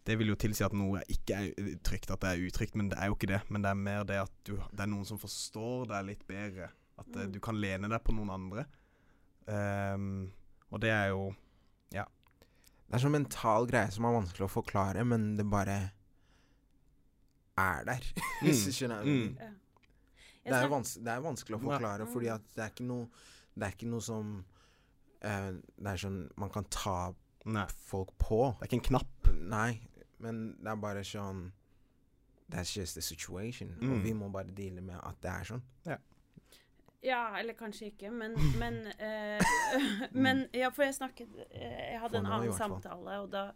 [0.07, 2.95] det vil jo tilsi at noe ikke er trygt, at det er utrygt, men det
[2.97, 3.41] er jo ikke det.
[3.51, 6.69] Men det er mer det at du, det er noen som forstår deg litt bedre.
[6.97, 7.33] At eh, Mm.
[7.33, 8.63] du kan lene deg på noen andre.
[9.51, 10.31] Um,
[10.71, 11.35] og det er jo
[11.91, 12.05] Ja.
[12.87, 15.91] Det er sånn mental greie som er vanskelig å forklare, men det bare
[17.57, 18.07] er der.
[18.43, 19.35] Hvis du skjønner Mm.
[20.47, 20.53] Ja.
[20.53, 22.11] Det er, vans det er vanskelig å forklare, ja.
[22.13, 23.25] fordi at det er ikke noe
[23.57, 24.33] Det er ikke noe som
[25.21, 26.97] eh, Det er sånn man kan ta
[27.47, 28.41] Nei, folk på.
[28.57, 29.27] det er ikke en knapp.
[29.47, 29.77] Nei,
[30.19, 31.45] men det er bare sånn
[32.51, 33.73] That's just the situation.
[33.79, 33.91] Mm.
[33.91, 35.63] Og vi må bare deale med at det er sånn.
[37.03, 39.41] Ja, eller kanskje ikke, men Men, eh,
[40.25, 43.51] men ja, for jeg snakket eh, Jeg hadde For en annen samtale, og da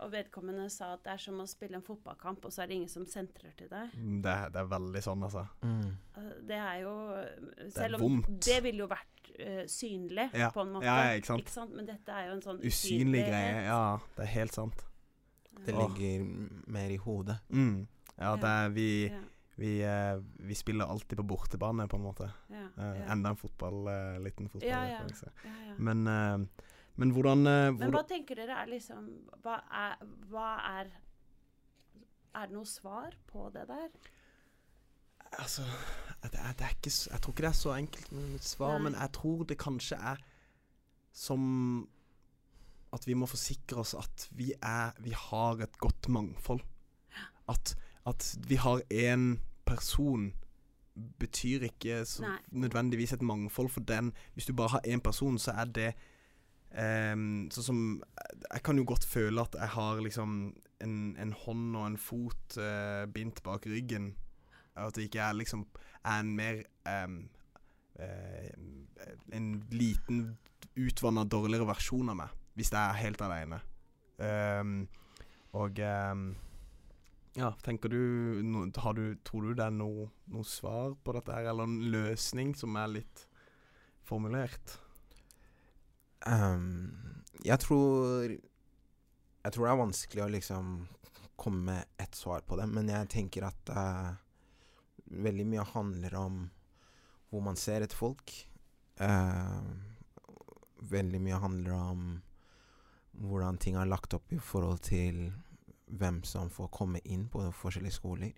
[0.00, 2.74] og vedkommende sa at det er som å spille en fotballkamp, og så er det
[2.76, 3.90] ingen som sentrer til deg.
[3.96, 5.46] Mm, Det, er- det er veldig sånn, altså.
[5.62, 5.96] Mm.
[6.46, 8.44] Det er jo er Selv om vondt.
[8.44, 10.50] det ville jo vært uh, synlig, Ja.
[10.50, 10.84] på en måte.
[10.84, 11.74] Ja, ja, ikke sant?
[11.74, 13.64] Men dette er jo en sånn Usynlig greie.
[13.66, 14.84] Ja, det er helt sant.
[15.66, 16.22] Det ligger
[16.70, 17.40] mer i hodet.
[17.50, 17.86] Mm.
[18.18, 19.18] Ja, det er vi Ja,
[19.58, 22.30] Vi, eh, vi spiller alltid på bortebane, på en måte.
[22.48, 23.12] ja, Eh, ja.
[23.12, 25.00] Enda en fotball, eh, liten Ja, ja.
[25.02, 25.30] ja,
[25.66, 25.74] ja.
[25.78, 26.46] Men, eh,
[26.98, 29.04] men hvordan, eh, Men hva tenker dere er liksom
[29.44, 30.48] Hva er, hva
[30.80, 30.88] er
[32.34, 33.92] Er det noe svar på det der?
[35.38, 35.62] Altså,
[36.22, 38.78] det er, det er ikke, jeg tror ikke det er så enkelt med mitt svar,
[38.78, 38.84] Nei.
[38.86, 40.22] men jeg tror det kanskje er
[41.12, 41.42] som
[42.96, 46.62] at vi må forsikre oss at vi, er, vi har et godt mangfold.
[47.48, 47.74] At,
[48.08, 49.36] at vi har én
[49.68, 50.30] person
[51.20, 52.06] betyr ikke
[52.50, 54.12] nødvendigvis et mangfold for den.
[54.32, 55.92] Hvis du bare har én person, så er det
[56.74, 57.80] ehm, Sånn som
[58.52, 60.38] Jeg kan jo godt føle at jeg har liksom
[60.84, 64.12] en, en hånd og en fot uh, bindt bak ryggen.
[64.78, 65.66] At det ikke er liksom
[66.06, 67.16] er en mer um,
[67.98, 68.50] uh,
[69.34, 70.36] En liten
[70.78, 73.58] utvanna, dårligere versjon av meg, hvis jeg er helt aleine.
[74.18, 74.76] Um,
[75.58, 76.28] og ehm,
[77.38, 77.98] ja, tenker du,
[78.42, 82.54] no, du Tror du det er noe, noe svar på dette her, eller en løsning
[82.58, 83.24] som er litt
[84.06, 84.78] formulert?
[86.26, 88.32] Ehm, jeg tror
[89.44, 90.72] Jeg tror det er vanskelig å liksom
[91.38, 94.10] komme med ett svar på det, men jeg tenker at uh,
[95.06, 96.40] veldig mye handler om
[97.30, 98.32] hvor man ser et folk.
[98.98, 99.62] Uh,
[100.82, 102.02] veldig mye handler om
[103.22, 105.28] hvordan ting er lagt opp i forhold til
[105.86, 108.34] hvem som får komme inn på forskjellige skoler.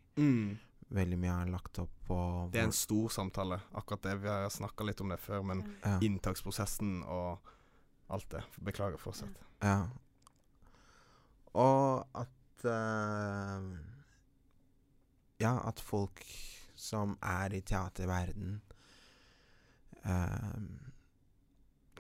[0.91, 2.19] Veldig mye er lagt opp på
[2.53, 4.15] Det er en stor samtale, akkurat det.
[4.25, 5.97] Vi har snakka litt om det før, men ja.
[6.05, 7.51] inntaksprosessen og
[8.11, 8.43] alt det.
[8.65, 9.29] Beklager, fortsatt.
[9.63, 9.87] Ja.
[11.55, 13.77] Og at uh,
[15.41, 16.23] Ja, at folk
[16.77, 18.61] som er i teaterverden
[20.05, 20.61] uh,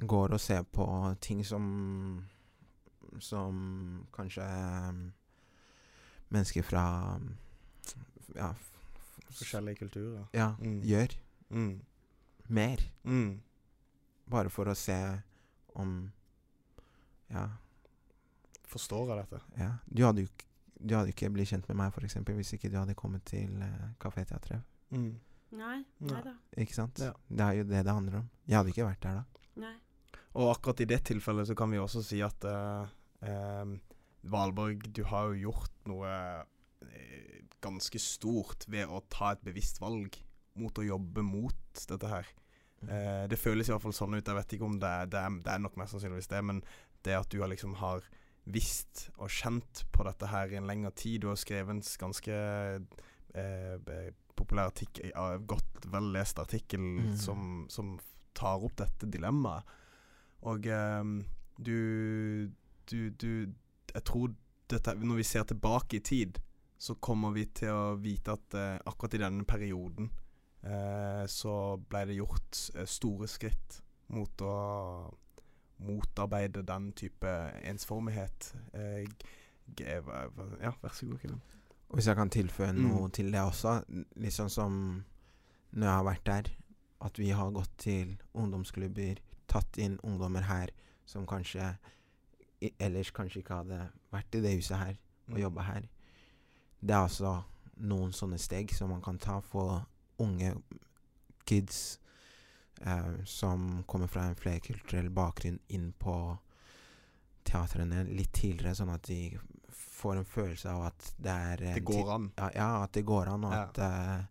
[0.06, 0.86] går og ser på
[1.20, 2.26] ting som
[3.20, 4.92] Som kanskje eh,
[6.30, 7.18] mennesker fra
[8.36, 8.52] Ja,
[9.30, 10.24] Forskjellige kulturer.
[10.34, 10.80] ja Mm.
[10.82, 11.08] gjør.
[11.50, 11.80] Mm.
[12.48, 12.78] mer.
[13.04, 13.40] Mm.
[14.30, 14.96] Bare for å se
[15.74, 16.12] om
[17.30, 17.48] Ja.
[18.70, 19.40] Forstår jeg dette?
[19.58, 19.72] ja.
[19.86, 20.46] Du hadde jo ikke
[20.80, 23.50] du hadde ikke blitt kjent med meg for eksempel, hvis ikke du hadde kommet til
[23.60, 24.62] uh, Kaféteatret.
[24.88, 25.18] Mm.
[25.52, 25.82] Nei.
[25.98, 26.12] Nei.
[26.14, 26.32] Nei da.
[26.62, 27.02] Ikke sant?
[27.04, 27.12] Ja.
[27.28, 28.30] Det er jo det det handler om.
[28.46, 29.44] Jeg hadde ikke vært der da.
[29.60, 29.74] Nei.
[30.38, 32.92] Og akkurat i det tilfellet så kan vi også si at eh,
[33.26, 33.72] eh,
[34.30, 36.10] Valborg, du har jo gjort noe
[36.86, 40.16] eh, ganske stort ved å ta et bevisst valg
[40.60, 42.30] mot å jobbe mot dette her.
[42.88, 44.24] Eh, det føles i hvert fall sånn ut.
[44.26, 46.62] Jeg vet ikke om det Det er, det er nok mest sannsynligvis det, men
[47.04, 48.04] det at du har liksom har
[48.50, 51.20] visst og kjent på dette her i en lengre tid.
[51.22, 52.32] Du har skrevet en ganske
[53.34, 55.12] eh, populær artikkel,
[55.46, 57.16] godt vellest artikkel Mm.
[57.16, 57.98] som, som
[58.34, 59.64] tar opp dette dilemmaet.
[60.48, 61.04] Og eh,
[61.60, 62.50] du,
[62.88, 63.52] du, du
[63.92, 64.30] Jeg tror
[64.70, 66.38] dette Når vi ser tilbake i tid,
[66.78, 70.10] så kommer vi til å vite at eh, akkurat i denne perioden
[71.26, 74.54] så ble det gjort eh, store skritt mot å
[75.80, 77.30] motarbeide den type
[77.64, 78.50] ensformighet.
[78.74, 79.06] Eh,
[79.80, 80.00] ja,
[80.82, 81.40] vær så god, Kevin.
[81.88, 82.82] Og hvis jeg kan tilføye Mm.
[82.88, 83.82] noe til det også,
[84.16, 85.04] litt sånn som
[85.72, 86.50] når jeg har vært der,
[87.00, 89.16] at vi har gått til ungdomsklubber,
[89.48, 90.68] tatt inn ungdommer her
[91.06, 91.76] som kanskje
[92.78, 94.94] ellers kanskje ikke hadde vært i det huset her
[95.28, 95.40] og Mm.
[95.40, 95.80] jobba her.
[96.82, 97.42] Det er altså
[97.76, 99.86] noen sånne steg som man kan ta for
[100.20, 100.54] unge
[101.48, 101.98] kids
[102.82, 106.14] eh, som kommer fra en flerkulturell bakgrunn inn på
[107.44, 109.38] teatrene litt tidligere, sånn at de
[110.00, 112.28] får en følelse av at det er Det går an.
[112.38, 113.62] ja, ja, at det går an, og Ja.
[113.64, 114.24] at, uh,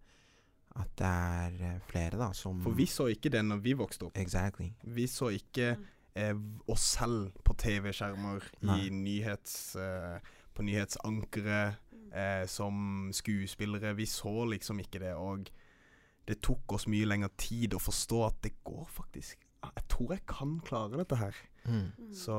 [0.82, 4.06] at det er eh, flere, da, som For vi så ikke det når vi vokste
[4.06, 4.18] opp.
[4.18, 4.72] Exactly.
[4.84, 5.86] Vi så ikke Mm.
[6.16, 6.34] eh,
[6.68, 10.20] oss selv på TV-skjermer i nyhets, eh,
[10.54, 12.14] på nyhetsankere Mm.
[12.14, 13.96] eh, som skuespillere.
[13.96, 15.50] Vi så liksom ikke det, og
[16.30, 20.24] det tok oss mye lengre tid å forstå at det går faktisk Jeg tror jeg
[20.30, 21.36] kan klare dette her.
[21.66, 22.14] Mm.
[22.16, 22.36] Så,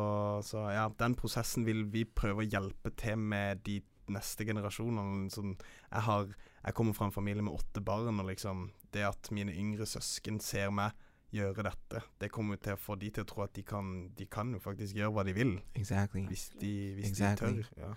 [0.46, 5.28] så ja, den prosessen vil vi prøve å hjelpe til med de neste generasjonene.
[5.34, 5.52] Sånn,
[5.90, 6.30] jeg, har,
[6.64, 10.40] jeg kommer fra en familie med åtte barn, og liksom det at mine yngre søsken
[10.42, 10.96] ser meg
[11.30, 14.26] gjøre dette, det kommer til å få de til å tro at de kan, de
[14.26, 16.24] kan jo faktisk gjøre hva de vil, Exactly.
[16.26, 17.60] hvis de, hvis Exactly.
[17.60, 17.84] de tør.
[17.84, 17.92] Ja.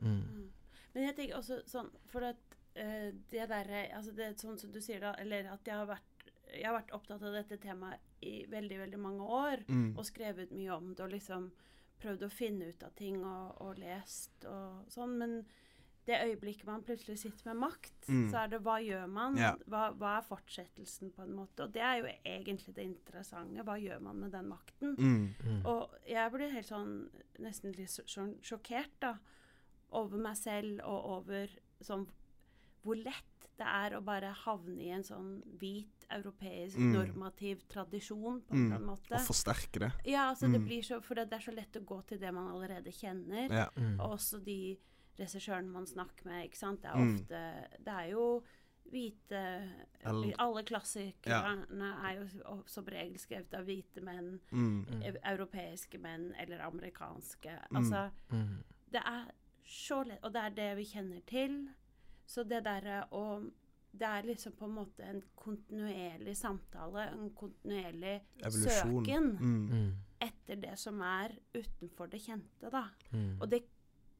[0.00, 0.22] Mm.
[0.22, 0.46] Mm.
[0.94, 4.72] Men jeg tenker også sånn For at eh, det derre Altså det er sånn som
[4.74, 6.10] du sier da, eller at jeg har vært
[6.54, 9.64] jeg har vært opptatt av dette temaet i veldig, veldig mange år.
[9.66, 9.96] Mm.
[9.98, 11.48] Og skrevet mye om det og liksom
[11.98, 15.16] prøvd å finne ut av ting og, og lest og sånn.
[15.18, 15.34] Men
[16.06, 18.28] det øyeblikket man plutselig sitter med makt, Mm.
[18.30, 19.38] så er det hva gjør man?
[19.40, 19.56] Yeah.
[19.66, 21.64] Hva, hva er fortsettelsen, på en måte?
[21.64, 23.64] Og det er jo egentlig det interessante.
[23.64, 24.94] Hva gjør man med den makten?
[24.98, 25.34] Mm.
[25.42, 25.62] Mm.
[25.66, 26.92] Og jeg blir helt sånn
[27.42, 29.16] nesten litt sånn sjokkert da
[29.90, 31.48] over meg selv og over
[31.80, 32.06] sånn
[32.84, 36.92] hvor lett det er å bare havne i en sånn hvit europeisk Mm.
[36.92, 38.72] normativ tradisjon på Mm.
[38.76, 39.12] en måte.
[39.14, 39.92] Og forsterke det.
[40.04, 40.66] Ja, altså det Mm.
[40.66, 43.48] blir så For det er så lett å gå til det man allerede kjenner.
[43.50, 43.68] Ja.
[43.76, 44.00] Mm.
[44.00, 44.76] Og også de
[45.18, 46.82] regissørene man snakker med, ikke sant.
[46.82, 47.14] Det er Mm.
[47.14, 48.42] ofte Det er jo
[48.90, 49.70] hvite
[50.38, 54.84] Alle klassikerne er jo som regel skrevet av hvite menn Mm.
[54.86, 55.16] Mm.
[55.24, 57.58] europeiske menn eller amerikanske.
[57.70, 57.76] Mm.
[57.76, 58.64] Altså, Mm.
[58.90, 59.30] det er
[59.66, 61.68] så lett Og det er det vi kjenner til.
[62.26, 63.50] Så det derre å
[63.94, 69.04] Det er liksom på en måte en kontinuerlig samtale, en kontinuerlig Evolusjon.
[69.04, 69.68] søken Mm.
[69.70, 69.92] Mm.
[70.20, 72.88] etter det som er utenfor det kjente, da.
[73.12, 73.36] Mm.
[73.40, 73.60] Og det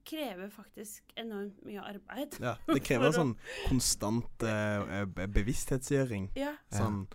[0.06, 2.36] krever faktisk enormt mye arbeid.
[2.40, 3.34] Ja, det krever sånn
[3.66, 6.30] konstant eh, bevissthetsgjøring.
[6.38, 6.54] Ja.
[6.70, 7.08] Sånn,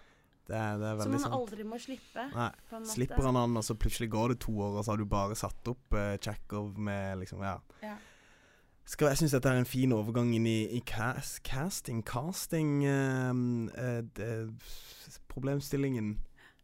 [0.49, 1.35] det, er, det er Som man sant.
[1.39, 2.27] aldri må slippe.
[2.33, 2.93] Nei, På en måte.
[2.97, 5.35] slipper han han, og så plutselig går det to år, og så har du bare
[5.39, 7.55] satt opp uh, Chekhov med liksom Ja.
[7.85, 7.95] Ja.
[8.89, 13.69] Skal, jeg syns dette er en fin overgang inn i, i cast, casting, casting ehm,
[13.69, 14.49] uh, uh,
[15.29, 16.15] Problemstillingen.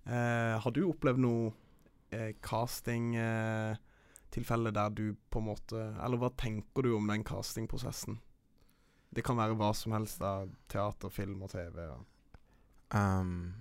[0.06, 1.52] Eh, har du opplevd noe
[2.14, 8.20] eh, casting-tilfelle der du på en måte Eller hva tenker du om den castingprosessen?
[9.10, 11.82] Det kan være hva som helst av teater, film og TV.
[11.82, 11.98] Ja.
[12.94, 13.54] Um,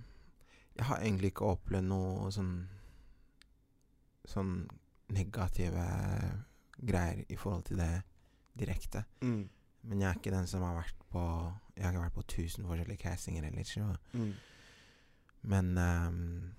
[0.77, 2.69] jeg har egentlig ikke opplevd noe sånn
[4.25, 4.69] Sånn
[5.13, 5.85] negative
[6.81, 8.03] greier i forhold til det
[8.59, 9.03] direkte.
[9.21, 9.49] Mm.
[9.85, 11.21] Men jeg er ikke den som har vært på
[11.75, 13.97] Jeg har ikke vært på tusen forskjellige castinger eller ikke.
[14.13, 14.33] Mm.
[15.43, 16.55] Men um,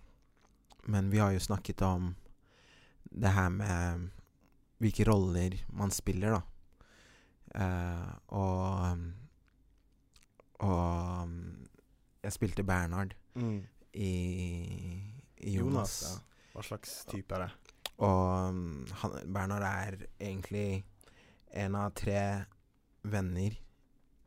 [0.87, 2.15] Men vi har jo snakket om
[3.11, 4.11] det her med
[4.79, 6.43] hvilke roller man spiller, da.
[7.57, 8.99] Uh, og
[10.59, 11.67] Og um,
[12.23, 13.63] jeg spilte Bernhard Mm.
[13.93, 14.11] i,
[15.39, 15.61] i Jonas.
[15.61, 16.21] Jonas, ja.
[16.55, 17.73] Hva slags type er det?
[17.99, 20.85] Og um, han, Bernhard er egentlig
[21.53, 22.45] en av tre
[23.03, 23.57] venner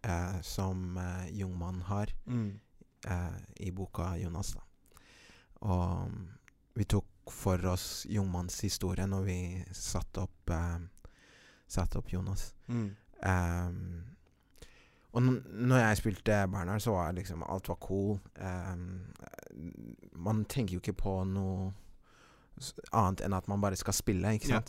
[0.03, 2.59] eh, som eh, Jungmann har Mm.
[3.07, 4.53] eh, i boka Jonas.
[4.53, 4.61] da.
[5.61, 6.29] Og um,
[6.75, 10.79] vi tok for oss Jungmanns historie når vi satte opp, eh,
[11.67, 12.53] satte opp Jonas.
[12.67, 12.95] Mm.
[13.23, 14.05] Um,
[15.11, 18.19] og når jeg spilte Bernhard, så var liksom alt var cool.
[18.39, 19.11] Um,
[20.13, 21.73] man tenker jo ikke på noe
[22.93, 24.61] annet enn at man bare skal spille, ikke Ja.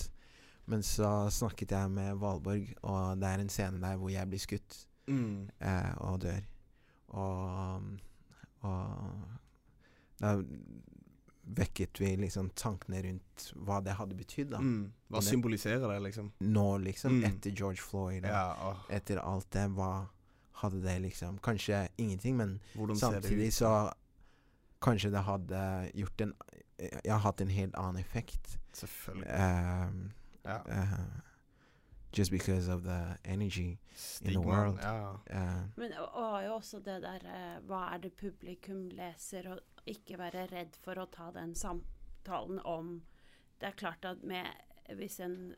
[0.66, 4.38] Men så snakket jeg med Valborg, og det er en scene der hvor jeg blir
[4.38, 5.48] skutt Mm.
[5.60, 6.42] eh, og dør.
[7.08, 7.82] Og,
[8.62, 9.24] og
[10.20, 10.36] da
[11.56, 14.58] vekket vi liksom tankene rundt hva det hadde betydd, da.
[14.62, 14.92] Mm.
[15.10, 16.30] Hva det- symboliserer det, liksom?
[16.40, 17.24] Nå, liksom, Mm.
[17.24, 18.22] etter George Floyd.
[18.24, 18.84] Ja, oh.
[18.88, 20.06] etter alt det, hva
[20.52, 23.92] hadde det liksom Kanskje ingenting, men hvordan samtidig så
[24.82, 26.34] Kanskje det hadde gjort en
[26.78, 28.58] Jeg har hatt en helt annen effekt.
[28.72, 29.26] Selvfølgelig.
[29.88, 30.12] Um,
[30.44, 30.62] Ja.
[30.66, 31.20] uh,
[32.16, 33.78] just because of the energy.
[33.94, 34.44] Stigma.
[34.46, 34.78] world.
[34.82, 35.12] Ja.
[35.30, 39.60] Uh, Men og, og jo også det der uh, Hva er det publikum leser, og
[39.86, 43.02] ikke være redd for å ta den samtalen om
[43.60, 44.46] Det er klart at med
[44.96, 45.54] Hvis en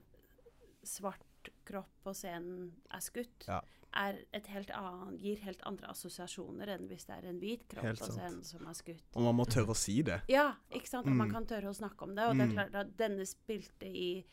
[0.85, 3.61] svart kropp på scenen er skutt, Ja.
[3.95, 7.99] er et helt annet, gir helt andre assosiasjoner enn hvis det er en hvit kropp
[7.99, 9.03] på scenen som er skutt.
[9.15, 10.21] Og man må tørre å si det.
[10.29, 11.07] Ja, ikke sant?
[11.07, 11.33] Og man Mm.
[11.35, 12.25] kan tørre å snakke om det.
[12.25, 12.51] Og det Mm.
[12.51, 14.25] er klart at denne spilte i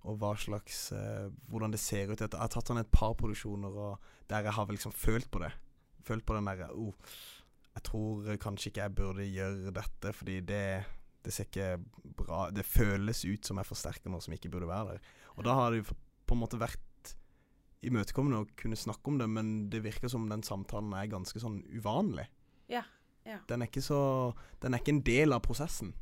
[0.08, 2.20] og hva slags uh, hvordan det ser ut.
[2.20, 3.76] Jeg har tatt sånn et par produksjoner
[4.30, 5.52] der jeg har liksom følt på det.
[6.06, 6.96] Følt på den derre oh,
[7.76, 10.64] Jeg tror kanskje ikke jeg burde gjøre dette, fordi det
[11.22, 11.76] det ser ikke
[12.18, 15.12] bra Det føles ut som jeg forsterker noe som ikke burde være der.
[15.36, 15.84] Og da har det
[16.32, 17.12] på en måte vært
[17.82, 21.60] imøtekommende og kunne snakke om det, men det virker som den samtalen er ganske sånn
[21.74, 22.28] uvanlig.
[22.70, 22.84] Ja,
[23.26, 23.40] ja.
[23.50, 23.98] Den er ikke så
[24.62, 25.92] Den er ikke en del av prosessen.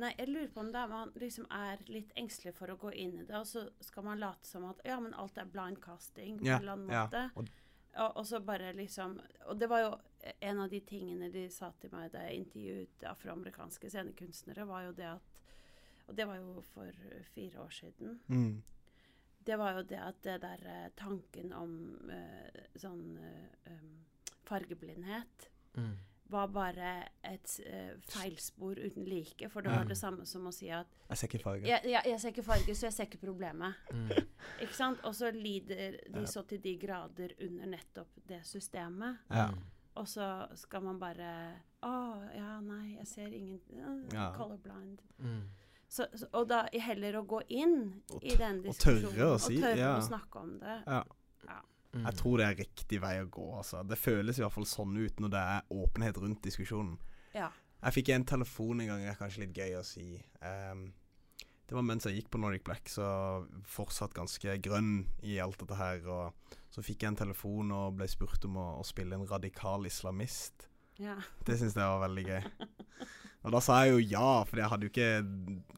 [0.00, 3.18] Nei, jeg lurer på om er man liksom er litt engstelig for å gå inn
[3.20, 6.38] i det, og så skal man late som at ja, men alt er blind casting
[6.40, 7.30] på Ja, en eller annen ja, måte.
[7.36, 7.50] og-
[7.98, 9.96] Og, og så bare liksom Og det var jo
[10.40, 14.92] en av de tingene de sa til meg da jeg intervjuet afroamerikanske scenekunstnere, var jo
[14.92, 15.22] det at
[16.08, 16.86] Og det var jo for
[17.34, 18.20] fire år siden.
[18.28, 18.62] Mm.
[19.50, 21.72] Det var jo det at det der eh, tanken om
[22.06, 23.90] uh, sånn um,
[24.46, 25.96] fargeblindhet mm,
[26.30, 26.90] var bare
[27.26, 29.48] et uh, feilspor uten like.
[29.50, 31.66] For det var det samme som å si at Jeg ser ikke farge.
[31.66, 33.80] jeg, jeg, jeg ser ikke farge, så jeg ser ikke problemet.
[33.90, 34.12] mm,
[34.62, 35.02] Ikke sant?
[35.08, 36.26] Og så lider de Ja.
[36.30, 39.18] så til de grader under nettopp det systemet.
[39.30, 39.48] Ja.
[39.98, 41.32] Og så skal man bare
[41.82, 41.90] Å,
[42.36, 44.30] ja, nei, jeg ser ingen uh, Ja.
[44.38, 45.02] Colorblind.
[45.18, 45.42] mm,
[45.90, 47.80] Så, og da heller å gå inn
[48.14, 49.32] Og i den den og tørre diskusjonen.
[49.34, 49.94] å si, Og tørre ja.
[49.98, 50.76] å snakke om det.
[50.86, 51.00] Ja.
[51.96, 52.04] mm.
[52.04, 53.46] Jeg tror det er riktig vei å gå.
[53.58, 53.82] Altså.
[53.82, 56.94] Det føles i hvert fall sånn ut når det er åpenhet rundt diskusjonen.
[57.34, 57.50] Ja.
[57.80, 60.06] Jeg fikk en telefon en gang, det er kanskje litt gøy å si.
[60.44, 60.92] Um,
[61.70, 63.06] det var mens jeg gikk på Nordic Black, så
[63.66, 66.00] fortsatt ganske grønn i alt dette her.
[66.06, 69.86] Og så fikk jeg en telefon og ble spurt om å, å spille en radikal
[69.90, 70.68] islamist.
[70.98, 71.16] ja.
[71.46, 72.42] Det syns jeg var veldig gøy.
[73.44, 75.10] Og da sa jeg jo ja, for jeg hadde jo ikke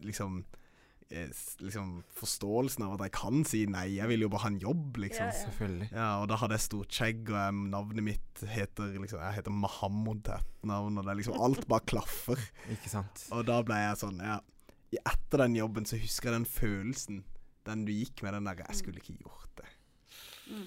[0.03, 0.41] liksom
[1.13, 1.31] eh,
[1.63, 3.85] Liksom forståelsen av at jeg kan si nei.
[3.99, 5.29] Jeg vil jo bare ha en jobb, liksom.
[5.29, 5.45] Ja, ja.
[5.47, 5.89] Selvfølgelig.
[5.93, 9.55] Ja, og da hadde jeg stort skjegg, og jeg, navnet mitt heter liksom Jeg heter
[9.55, 12.47] Mahamud til etternavn, og det er liksom Alt bare klaffer.
[12.75, 13.27] Ikke sant?
[13.37, 14.41] Og da ble jeg sånn, ja
[14.93, 17.23] Etter den jobben så husker jeg den følelsen.
[17.65, 19.71] Den du gikk med, den der 'Jeg skulle ikke gjort det'.
[20.53, 20.67] Mm.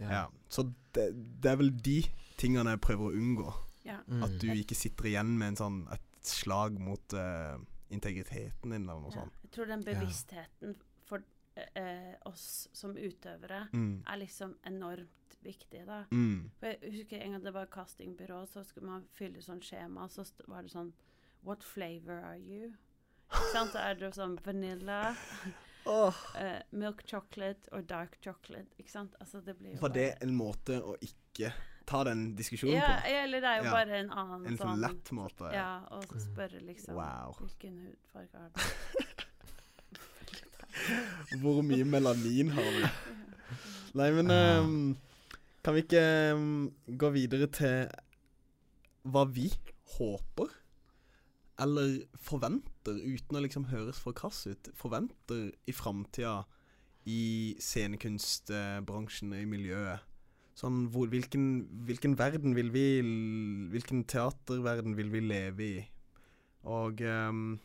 [0.00, 0.26] Ja.
[0.48, 0.62] Så
[0.94, 1.10] det,
[1.42, 1.98] det er vel de
[2.40, 3.52] tingene jeg prøver å unngå.
[3.84, 3.98] ja.
[4.06, 4.22] Mm.
[4.22, 7.56] At du ikke sitter igjen med en sånn et slag mot uh,
[7.90, 9.20] integriteten din, eller noe Ja.
[9.22, 9.32] sånt.
[9.42, 9.92] Jeg tror den Ja.
[9.94, 11.22] bevisstheten for
[11.56, 14.02] uh, oss som utøvere Mm.
[14.06, 15.08] er liksom enormt
[15.42, 16.04] viktig, da.
[16.10, 16.50] Mm.
[16.58, 20.24] For jeg husker en gang det var castingbyrå, så skulle man fylle sånn skjema, så
[20.48, 20.92] var det sånn
[21.42, 22.72] What flavor are you?
[23.30, 23.70] Ikke sant?
[23.72, 25.14] Så er det sånn vanilla,
[25.88, 26.12] Oh.
[26.34, 28.66] Uh, milk chocolate og dark chocolate.
[28.76, 29.14] Ikke sant?
[29.20, 31.52] Altså, det blir jo Var det en måte å ikke
[31.86, 33.06] ta den diskusjonen ja, på?
[33.22, 33.72] eller det er jo Ja.
[33.76, 35.44] bare en annen En sånn lett måte?
[35.54, 37.30] Ja, og så spørre liksom Wow.
[37.40, 38.54] Hvilken hudfarge har du?
[41.40, 42.82] Hvor mye melanin har du?
[43.96, 44.96] Nei, men ehm,
[45.64, 46.02] kan vi ikke
[46.36, 46.68] um,
[47.00, 47.88] gå videre til
[49.06, 49.48] hva vi
[49.96, 50.48] håper,
[51.62, 51.88] eller
[52.20, 56.42] forventer, uten å liksom høres for krass ut, forventer i framtida
[57.08, 59.98] i scenekunstbransjen i miljøet?
[60.56, 62.86] Sånn, hvor, hvilken, hvilken verden vil vi
[63.74, 65.82] Hvilken teaterverden vil vi leve i?
[66.66, 67.58] Og um,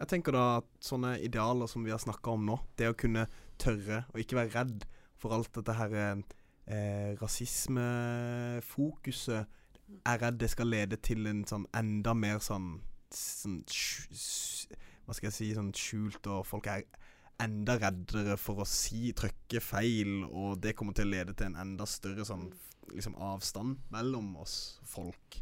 [0.00, 3.26] jeg tenker da at sånne idealer som vi har snakka om nå, det å kunne
[3.60, 4.84] tørre og ikke være redd
[5.20, 9.42] for alt dette her eh, rasismefokuset,
[10.06, 12.80] er redd det skal lede til en sånn enda mer sånn,
[13.12, 13.64] sånn
[15.04, 16.80] Hva skal jeg si Sånn skjult, og folk er
[17.42, 21.60] enda reddere for å si trykke feil, og det kommer til å lede til en
[21.64, 22.48] enda større sånn
[22.90, 25.40] liksom avstand mellom oss folk.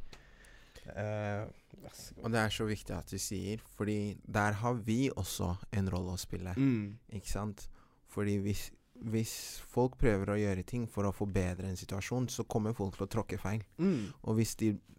[0.88, 2.24] God.
[2.24, 6.14] Og det er så viktig at du sier, fordi der har vi også en rolle
[6.14, 6.54] å spille.
[6.56, 6.98] Mm.
[7.18, 7.66] Ikke sant?
[8.08, 8.68] Fordi hvis,
[9.12, 9.34] hvis
[9.68, 13.12] folk prøver å gjøre ting for å forbedre en situasjon, så kommer folk til å
[13.18, 13.64] tråkke feil.
[13.78, 14.08] Mm.
[14.24, 14.97] Og hvis de uh,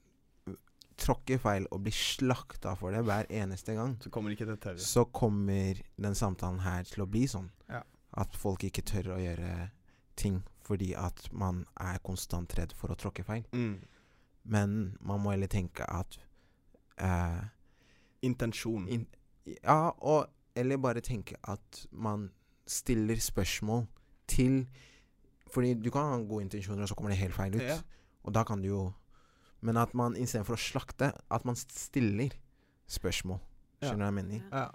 [0.99, 4.33] tråkker feil og blir slakta for det hver eneste gang, Så kommer
[4.83, 7.49] så kommer den samtalen her til å bli sånn.
[7.69, 7.81] Ja.
[8.19, 9.69] At folk ikke tør å gjøre
[10.19, 13.45] ting fordi at man er konstant redd for å tråkke feil.
[13.53, 13.79] Mm.
[14.43, 16.19] Men man må heller tenke at
[16.97, 17.41] eh,
[18.21, 18.87] Intensjon.
[18.87, 19.07] in,
[19.63, 22.29] Ja, og eller bare tenke at man
[22.67, 23.87] stiller spørsmål
[24.27, 24.67] til
[25.49, 27.61] Fordi du kan ha gode intensjoner, og så kommer det helt feil ut.
[27.61, 27.79] Ja.
[28.23, 28.91] Og da kan du jo
[29.61, 32.35] Men at man istedenfor å slakte, at man stiller
[32.89, 33.39] spørsmål.
[33.81, 34.45] Skjønner du hva jeg mener?
[34.51, 34.67] Ja.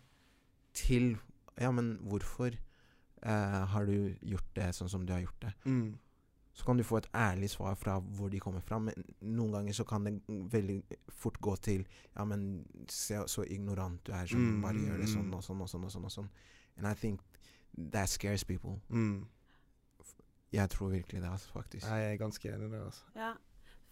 [0.74, 1.14] Til
[1.60, 5.52] Ja, men hvorfor eh, har du gjort det sånn som du har gjort det?
[5.64, 5.98] Mm.
[6.54, 8.78] Så kan du få et ærlig svar fra hvor de kommer fra.
[8.78, 10.80] Men noen ganger så kan det veldig
[11.10, 15.08] fort gå til Ja, men se så ignorant du er som Mm, bare gjør det
[15.08, 15.34] mm, sånn mm.
[15.34, 16.04] og sånn og sånn og sånn.
[16.04, 16.28] og sånn.
[16.76, 17.20] And I think
[17.92, 18.80] that scares people.
[18.88, 19.26] Mm.
[20.54, 21.86] Jeg tror virkelig det, altså, faktisk.
[21.86, 22.84] Jeg er ganske enig i det.
[22.84, 23.04] altså.
[23.16, 23.32] Ja.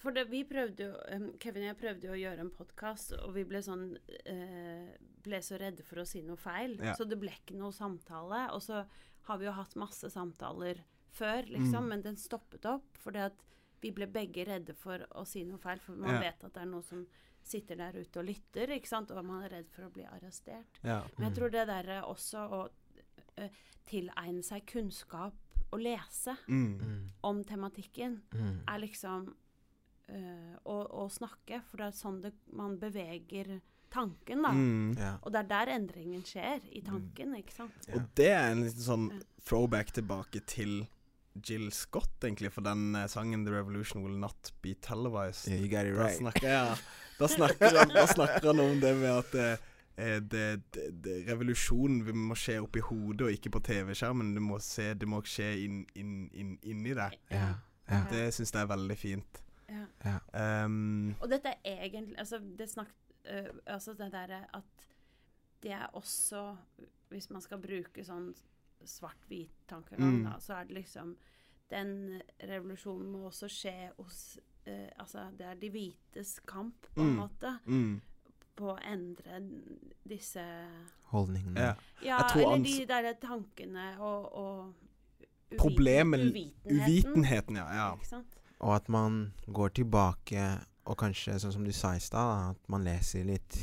[0.03, 3.13] For det, vi prøvde jo um, Kevin og jeg prøvde jo å gjøre en podkast,
[3.23, 3.85] og vi ble sånn
[4.27, 4.89] eh,
[5.23, 6.75] Ble så redde for å si noe feil.
[6.83, 6.97] Ja.
[6.99, 8.49] Så det ble ikke noe samtale.
[8.57, 8.81] Og så
[9.29, 10.81] har vi jo hatt masse samtaler
[11.15, 11.89] før, liksom, Mm.
[11.93, 13.37] men den stoppet opp fordi at
[13.81, 16.21] vi ble begge redde for å si noe feil, for man Ja.
[16.21, 17.07] vet at det er noen som
[17.45, 20.81] sitter der ute og lytter, ikke sant, og man er redd for å bli arrestert.
[20.83, 21.03] Ja.
[21.19, 21.37] Men jeg Mm.
[21.39, 22.69] tror det derre også å
[23.39, 23.49] eh,
[23.87, 25.35] tilegne seg kunnskap
[25.73, 26.79] og lese Mm.
[26.81, 27.11] Mm.
[27.25, 28.65] om tematikken Mm.
[28.69, 29.35] er liksom
[30.15, 33.59] øh, å, å snakke, for det er sånn det, man beveger
[33.93, 34.53] tanken, da.
[34.57, 34.95] Mm.
[34.97, 35.13] Ja.
[35.21, 37.87] Og det er der endringen skjer, i tanken, ikke sant?
[37.89, 37.99] Ja.
[37.99, 39.09] Og det er en liten sånn
[39.45, 40.83] throwback tilbake til
[41.35, 45.49] Jill Scott, egentlig, for den uh, sangen 'The Revolution Will Not Be Televised'.
[45.49, 46.77] Yeah, you got it Da snakker, ja,
[47.19, 50.45] da, snakker han, da snakker han om det med at eh, det,
[50.75, 54.35] det, det, revolusjonen vi må skje oppi hodet og ikke på TV-skjermen.
[54.37, 57.17] Det må, se, det må skje inn, inn, inn, inni deg.
[57.31, 57.55] Ja.
[57.89, 58.05] Ja.
[58.11, 59.43] Det syns jeg er veldig fint.
[59.73, 59.85] Ja.
[60.05, 60.65] Ja.
[60.65, 64.87] Um, Og dette er egentlig Altså, det snakket, uh, altså det derre at
[65.63, 66.57] det er også
[67.09, 68.33] Hvis man skal bruke sånn
[68.85, 70.25] svart-hvit-tankegang, Mm.
[70.25, 71.17] da, så er det liksom
[71.71, 77.07] Den revolusjonen må også skje hos uh, Altså, det er de hvites kamp, på en
[77.15, 77.17] Mm.
[77.23, 77.59] måte.
[77.67, 78.01] mm,
[78.57, 79.39] På å endre
[80.09, 80.43] disse
[81.13, 81.61] Holdningene.
[81.61, 81.75] ja.
[82.03, 84.75] Ja, eller de der tankene og, og
[85.51, 87.13] uviten- Problemet uvitenheten.
[87.13, 87.67] Uvitenheten, ja.
[87.75, 88.23] ja.
[88.63, 90.43] Og at man går tilbake,
[90.87, 93.59] og kanskje sånn som du sa i stad, at man leser litt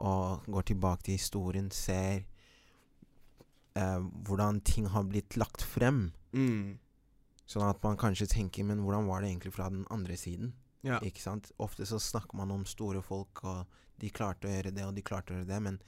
[0.00, 2.22] og går tilbake til historien, ser
[3.76, 6.10] eh, hvordan ting har blitt lagt frem.
[6.32, 6.78] Mm,
[7.50, 10.52] Sånn at man kanskje tenker Men hvordan var det egentlig fra den andre siden?
[10.86, 11.00] ja.
[11.02, 11.48] Ikke sant?
[11.58, 13.66] Ofte så snakker man om store folk, og
[14.00, 15.80] de klarte å gjøre det, og de klarte å gjøre det, men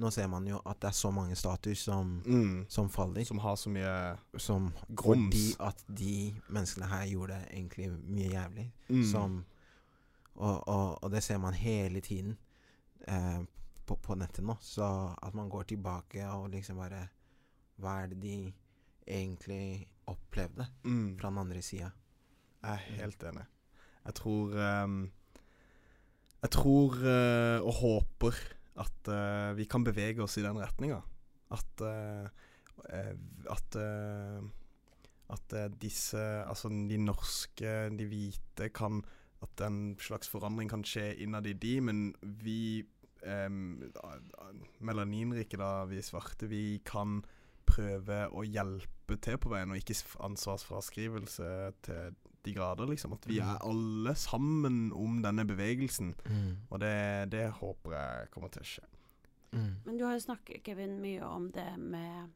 [0.00, 3.24] nå ser man jo at det er så mange statuer som, Mm, som faller.
[3.24, 3.94] som har så mye
[4.38, 5.34] Som Grums.
[5.34, 8.72] Fordi at de menneskene her gjorde egentlig mye jævlig.
[8.88, 9.44] mm, Som
[10.34, 12.38] og, og, og det ser man hele tiden
[13.08, 13.40] eh,
[13.86, 14.56] på, på nettet nå.
[14.60, 14.84] Så
[15.22, 17.08] at man går tilbake og liksom bare
[17.80, 18.52] Hva er det de
[19.08, 21.18] egentlig opplevde mm.
[21.20, 21.90] fra den andre sida?
[22.62, 23.44] Jeg er helt enig.
[24.04, 25.10] Jeg tror um,
[26.42, 28.34] Jeg tror uh, og håper
[29.00, 31.00] at uh, vi kan bevege oss i den retninga.
[31.50, 32.28] At eh,
[32.94, 33.14] eh,
[33.50, 33.76] At
[35.30, 39.00] At disse Altså de norske, de hvite, kan
[39.42, 42.84] At en slags forandring kan skje innad i de, men vi
[43.26, 47.18] a- melaninrike, da, vi svarte, vi kan
[47.70, 49.96] prøve å hjelpe til på veien, og ikke
[50.28, 51.48] ansvarsfraskrivelse
[51.86, 52.14] til
[52.44, 53.12] de grader, liksom.
[53.12, 53.48] At vi Mm.
[53.54, 56.14] er alle sammen om denne bevegelsen.
[56.24, 56.56] Mm.
[56.70, 58.84] Og det, det håper jeg kommer til å skje.
[59.52, 59.74] Mm.
[59.84, 62.30] Men du har jo snakket, Kevin, mye om det med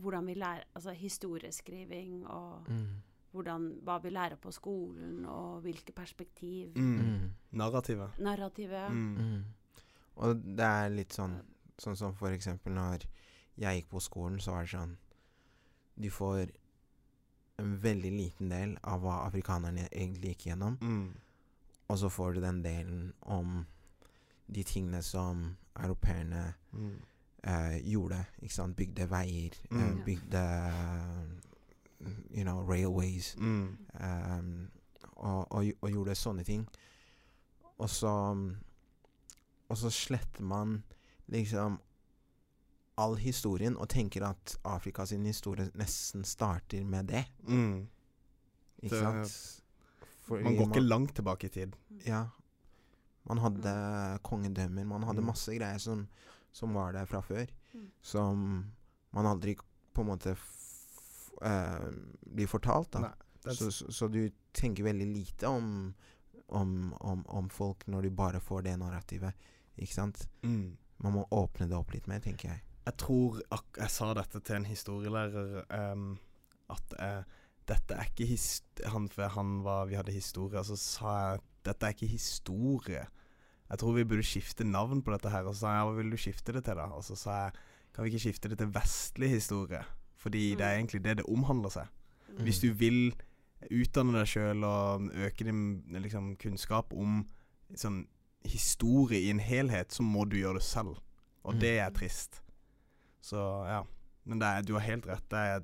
[0.00, 3.02] hvordan vi lærer Altså historieskriving og Mm.
[3.32, 6.72] hvordan, hva vi lærer på skolen, og hvilke perspektiv.
[6.76, 6.98] Mm.
[7.00, 7.30] Mm.
[7.52, 8.18] Narrativet.
[8.18, 8.90] Narrativet.
[8.92, 9.16] Mm.
[9.16, 9.44] Mm.
[10.16, 11.40] Og det er litt sånn
[11.78, 13.02] Sånn som for eksempel når
[13.58, 14.96] jeg gikk på skolen, så var det sånn
[16.00, 16.46] Du får
[17.58, 21.14] en veldig liten del av hva afrikanerne egentlig gikk gjennom, Mm.
[21.88, 23.66] og så får du den delen om
[24.52, 26.96] de tingene som europeerne Mm.
[27.44, 28.24] eh, gjorde.
[28.42, 28.76] Ikke sant?
[28.76, 29.98] Bygde veier, eh, Mm.
[29.98, 30.72] eh, bygde
[32.34, 33.36] you know, railways.
[33.38, 33.76] Mm.
[34.00, 34.70] Um,
[35.16, 36.68] og, og, og gjorde sånne ting.
[37.78, 38.08] Og så
[39.68, 40.82] Og så sletter man
[41.28, 41.78] liksom
[43.00, 47.24] all historien og tenker at Afrika sin historie nesten starter med det.
[47.48, 47.86] Mm.
[48.82, 49.62] Ikke Det- sant?
[50.22, 51.76] Fordi Man går ikke langt tilbake i tid.
[52.06, 52.26] Ja.
[53.24, 55.26] Man hadde kongedømmer, man hadde Mm.
[55.26, 56.08] masse greier som,
[56.52, 57.46] som var der fra før.
[57.74, 57.90] Mm.
[58.02, 58.72] Som
[59.12, 59.56] man aldri
[59.94, 61.90] på en måte f eh,
[62.34, 63.00] blir fortalt, da.
[63.00, 65.94] Nei, Så, så, så du tenker veldig lite om,
[66.48, 69.34] om, om, om folk når du bare får det narrativet.
[69.78, 70.28] Ikke sant?
[70.42, 70.76] Mm.
[70.98, 72.62] Man må åpne det opp litt mer, tenker jeg.
[72.86, 76.18] Jeg tror ak Jeg sa dette til en historielærer um,
[76.70, 77.22] at uh,
[77.68, 81.40] dette er ikke hist han, for han var, Vi hadde historie, og så sa jeg
[81.64, 83.04] dette er ikke historie.
[83.70, 85.46] Jeg tror vi burde skifte navn på dette her.
[85.46, 86.88] Og så sa jeg hva vil du skifte det til, da?
[86.90, 87.52] Og så sa jeg
[87.94, 89.84] kan vi ikke skifte det til vestlig historie?
[90.18, 90.78] Fordi det er Mm.
[90.80, 91.86] egentlig det det omhandler seg.
[92.28, 92.42] Mm.
[92.42, 93.14] Hvis du vil
[93.70, 97.26] utdanne deg sjøl og øke din liksom, kunnskap om
[97.76, 98.06] sånn
[98.44, 100.98] historie i en helhet, så må du gjøre det selv.
[101.44, 101.60] Og Mm.
[101.60, 102.42] det er trist.
[103.22, 103.82] Så ja.
[104.28, 105.24] Men det er, du har helt rett.
[105.30, 105.62] Det er,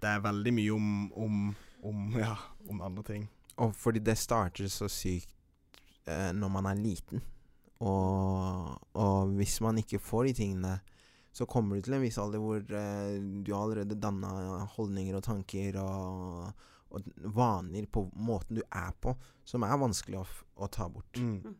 [0.00, 1.40] det er veldig mye om, om,
[1.84, 2.36] om, ja,
[2.68, 3.26] om andre ting.
[3.64, 5.32] Og fordi det starter så sykt
[6.04, 7.24] eh, når man er liten.
[7.84, 10.76] Og, og hvis man ikke får de tingene,
[11.36, 15.24] så kommer du til en viss alder hvor eh, du har allerede danna holdninger og
[15.26, 16.64] tanker og,
[16.96, 19.12] og vaner på måten du er på,
[19.44, 21.20] som er vanskelig å, f å ta bort.
[21.20, 21.56] Mm.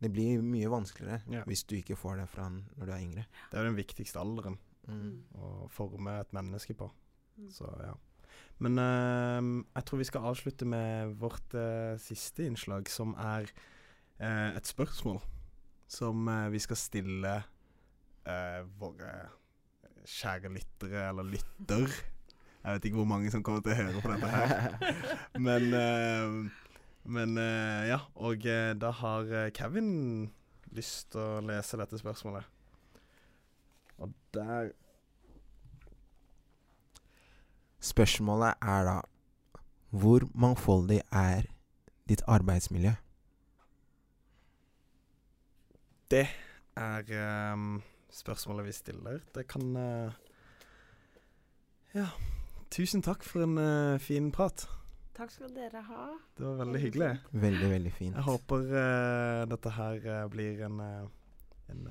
[0.00, 1.42] Det blir mye vanskeligere Ja.
[1.46, 3.24] hvis du ikke får det fra når du er yngre.
[3.50, 5.22] Det er jo den viktigste alderen Mm.
[5.36, 6.86] å forme et menneske på.
[7.38, 7.50] Mm.
[7.52, 7.92] Så ja.
[8.58, 13.46] Men uh, jeg tror vi skal avslutte med vårt uh, siste innslag, som er
[14.20, 15.20] uh, et spørsmål
[15.90, 17.32] som vi skal stille
[18.26, 19.08] eh, våre
[20.06, 21.86] kjære lyttere, eller lytter.
[22.62, 24.76] Jeg vet ikke hvor mange som kommer til å høre på dette her.
[25.46, 26.69] Men, eh,
[27.04, 30.30] men eh, ja, og eh, da har eh, Kevin
[30.76, 32.44] lyst til å lese dette spørsmålet.
[34.00, 34.72] Og der
[37.80, 38.96] Spørsmålet er da
[39.90, 41.48] Hvor mangfoldig er
[42.08, 42.92] ditt arbeidsmiljø?
[46.10, 46.26] Det
[46.76, 49.20] er um, spørsmålet vi stiller.
[49.34, 50.12] Det kan uh,
[51.94, 52.06] Ja.
[52.70, 54.68] Tusen takk for en uh, fin prat.
[55.16, 56.04] Takk skal dere ha.
[56.38, 57.10] Det var veldig hyggelig.
[57.32, 58.14] Veldig, veldig fint.
[58.14, 61.88] Jeg håper uh, dette her uh, blir en, eh, en,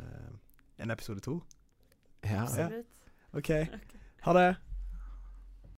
[0.80, 1.40] en episode to.
[2.24, 2.44] Ja.
[2.44, 2.86] Absolutt.
[3.34, 3.50] OK.
[3.80, 3.96] Ok.
[4.26, 4.48] Ha det.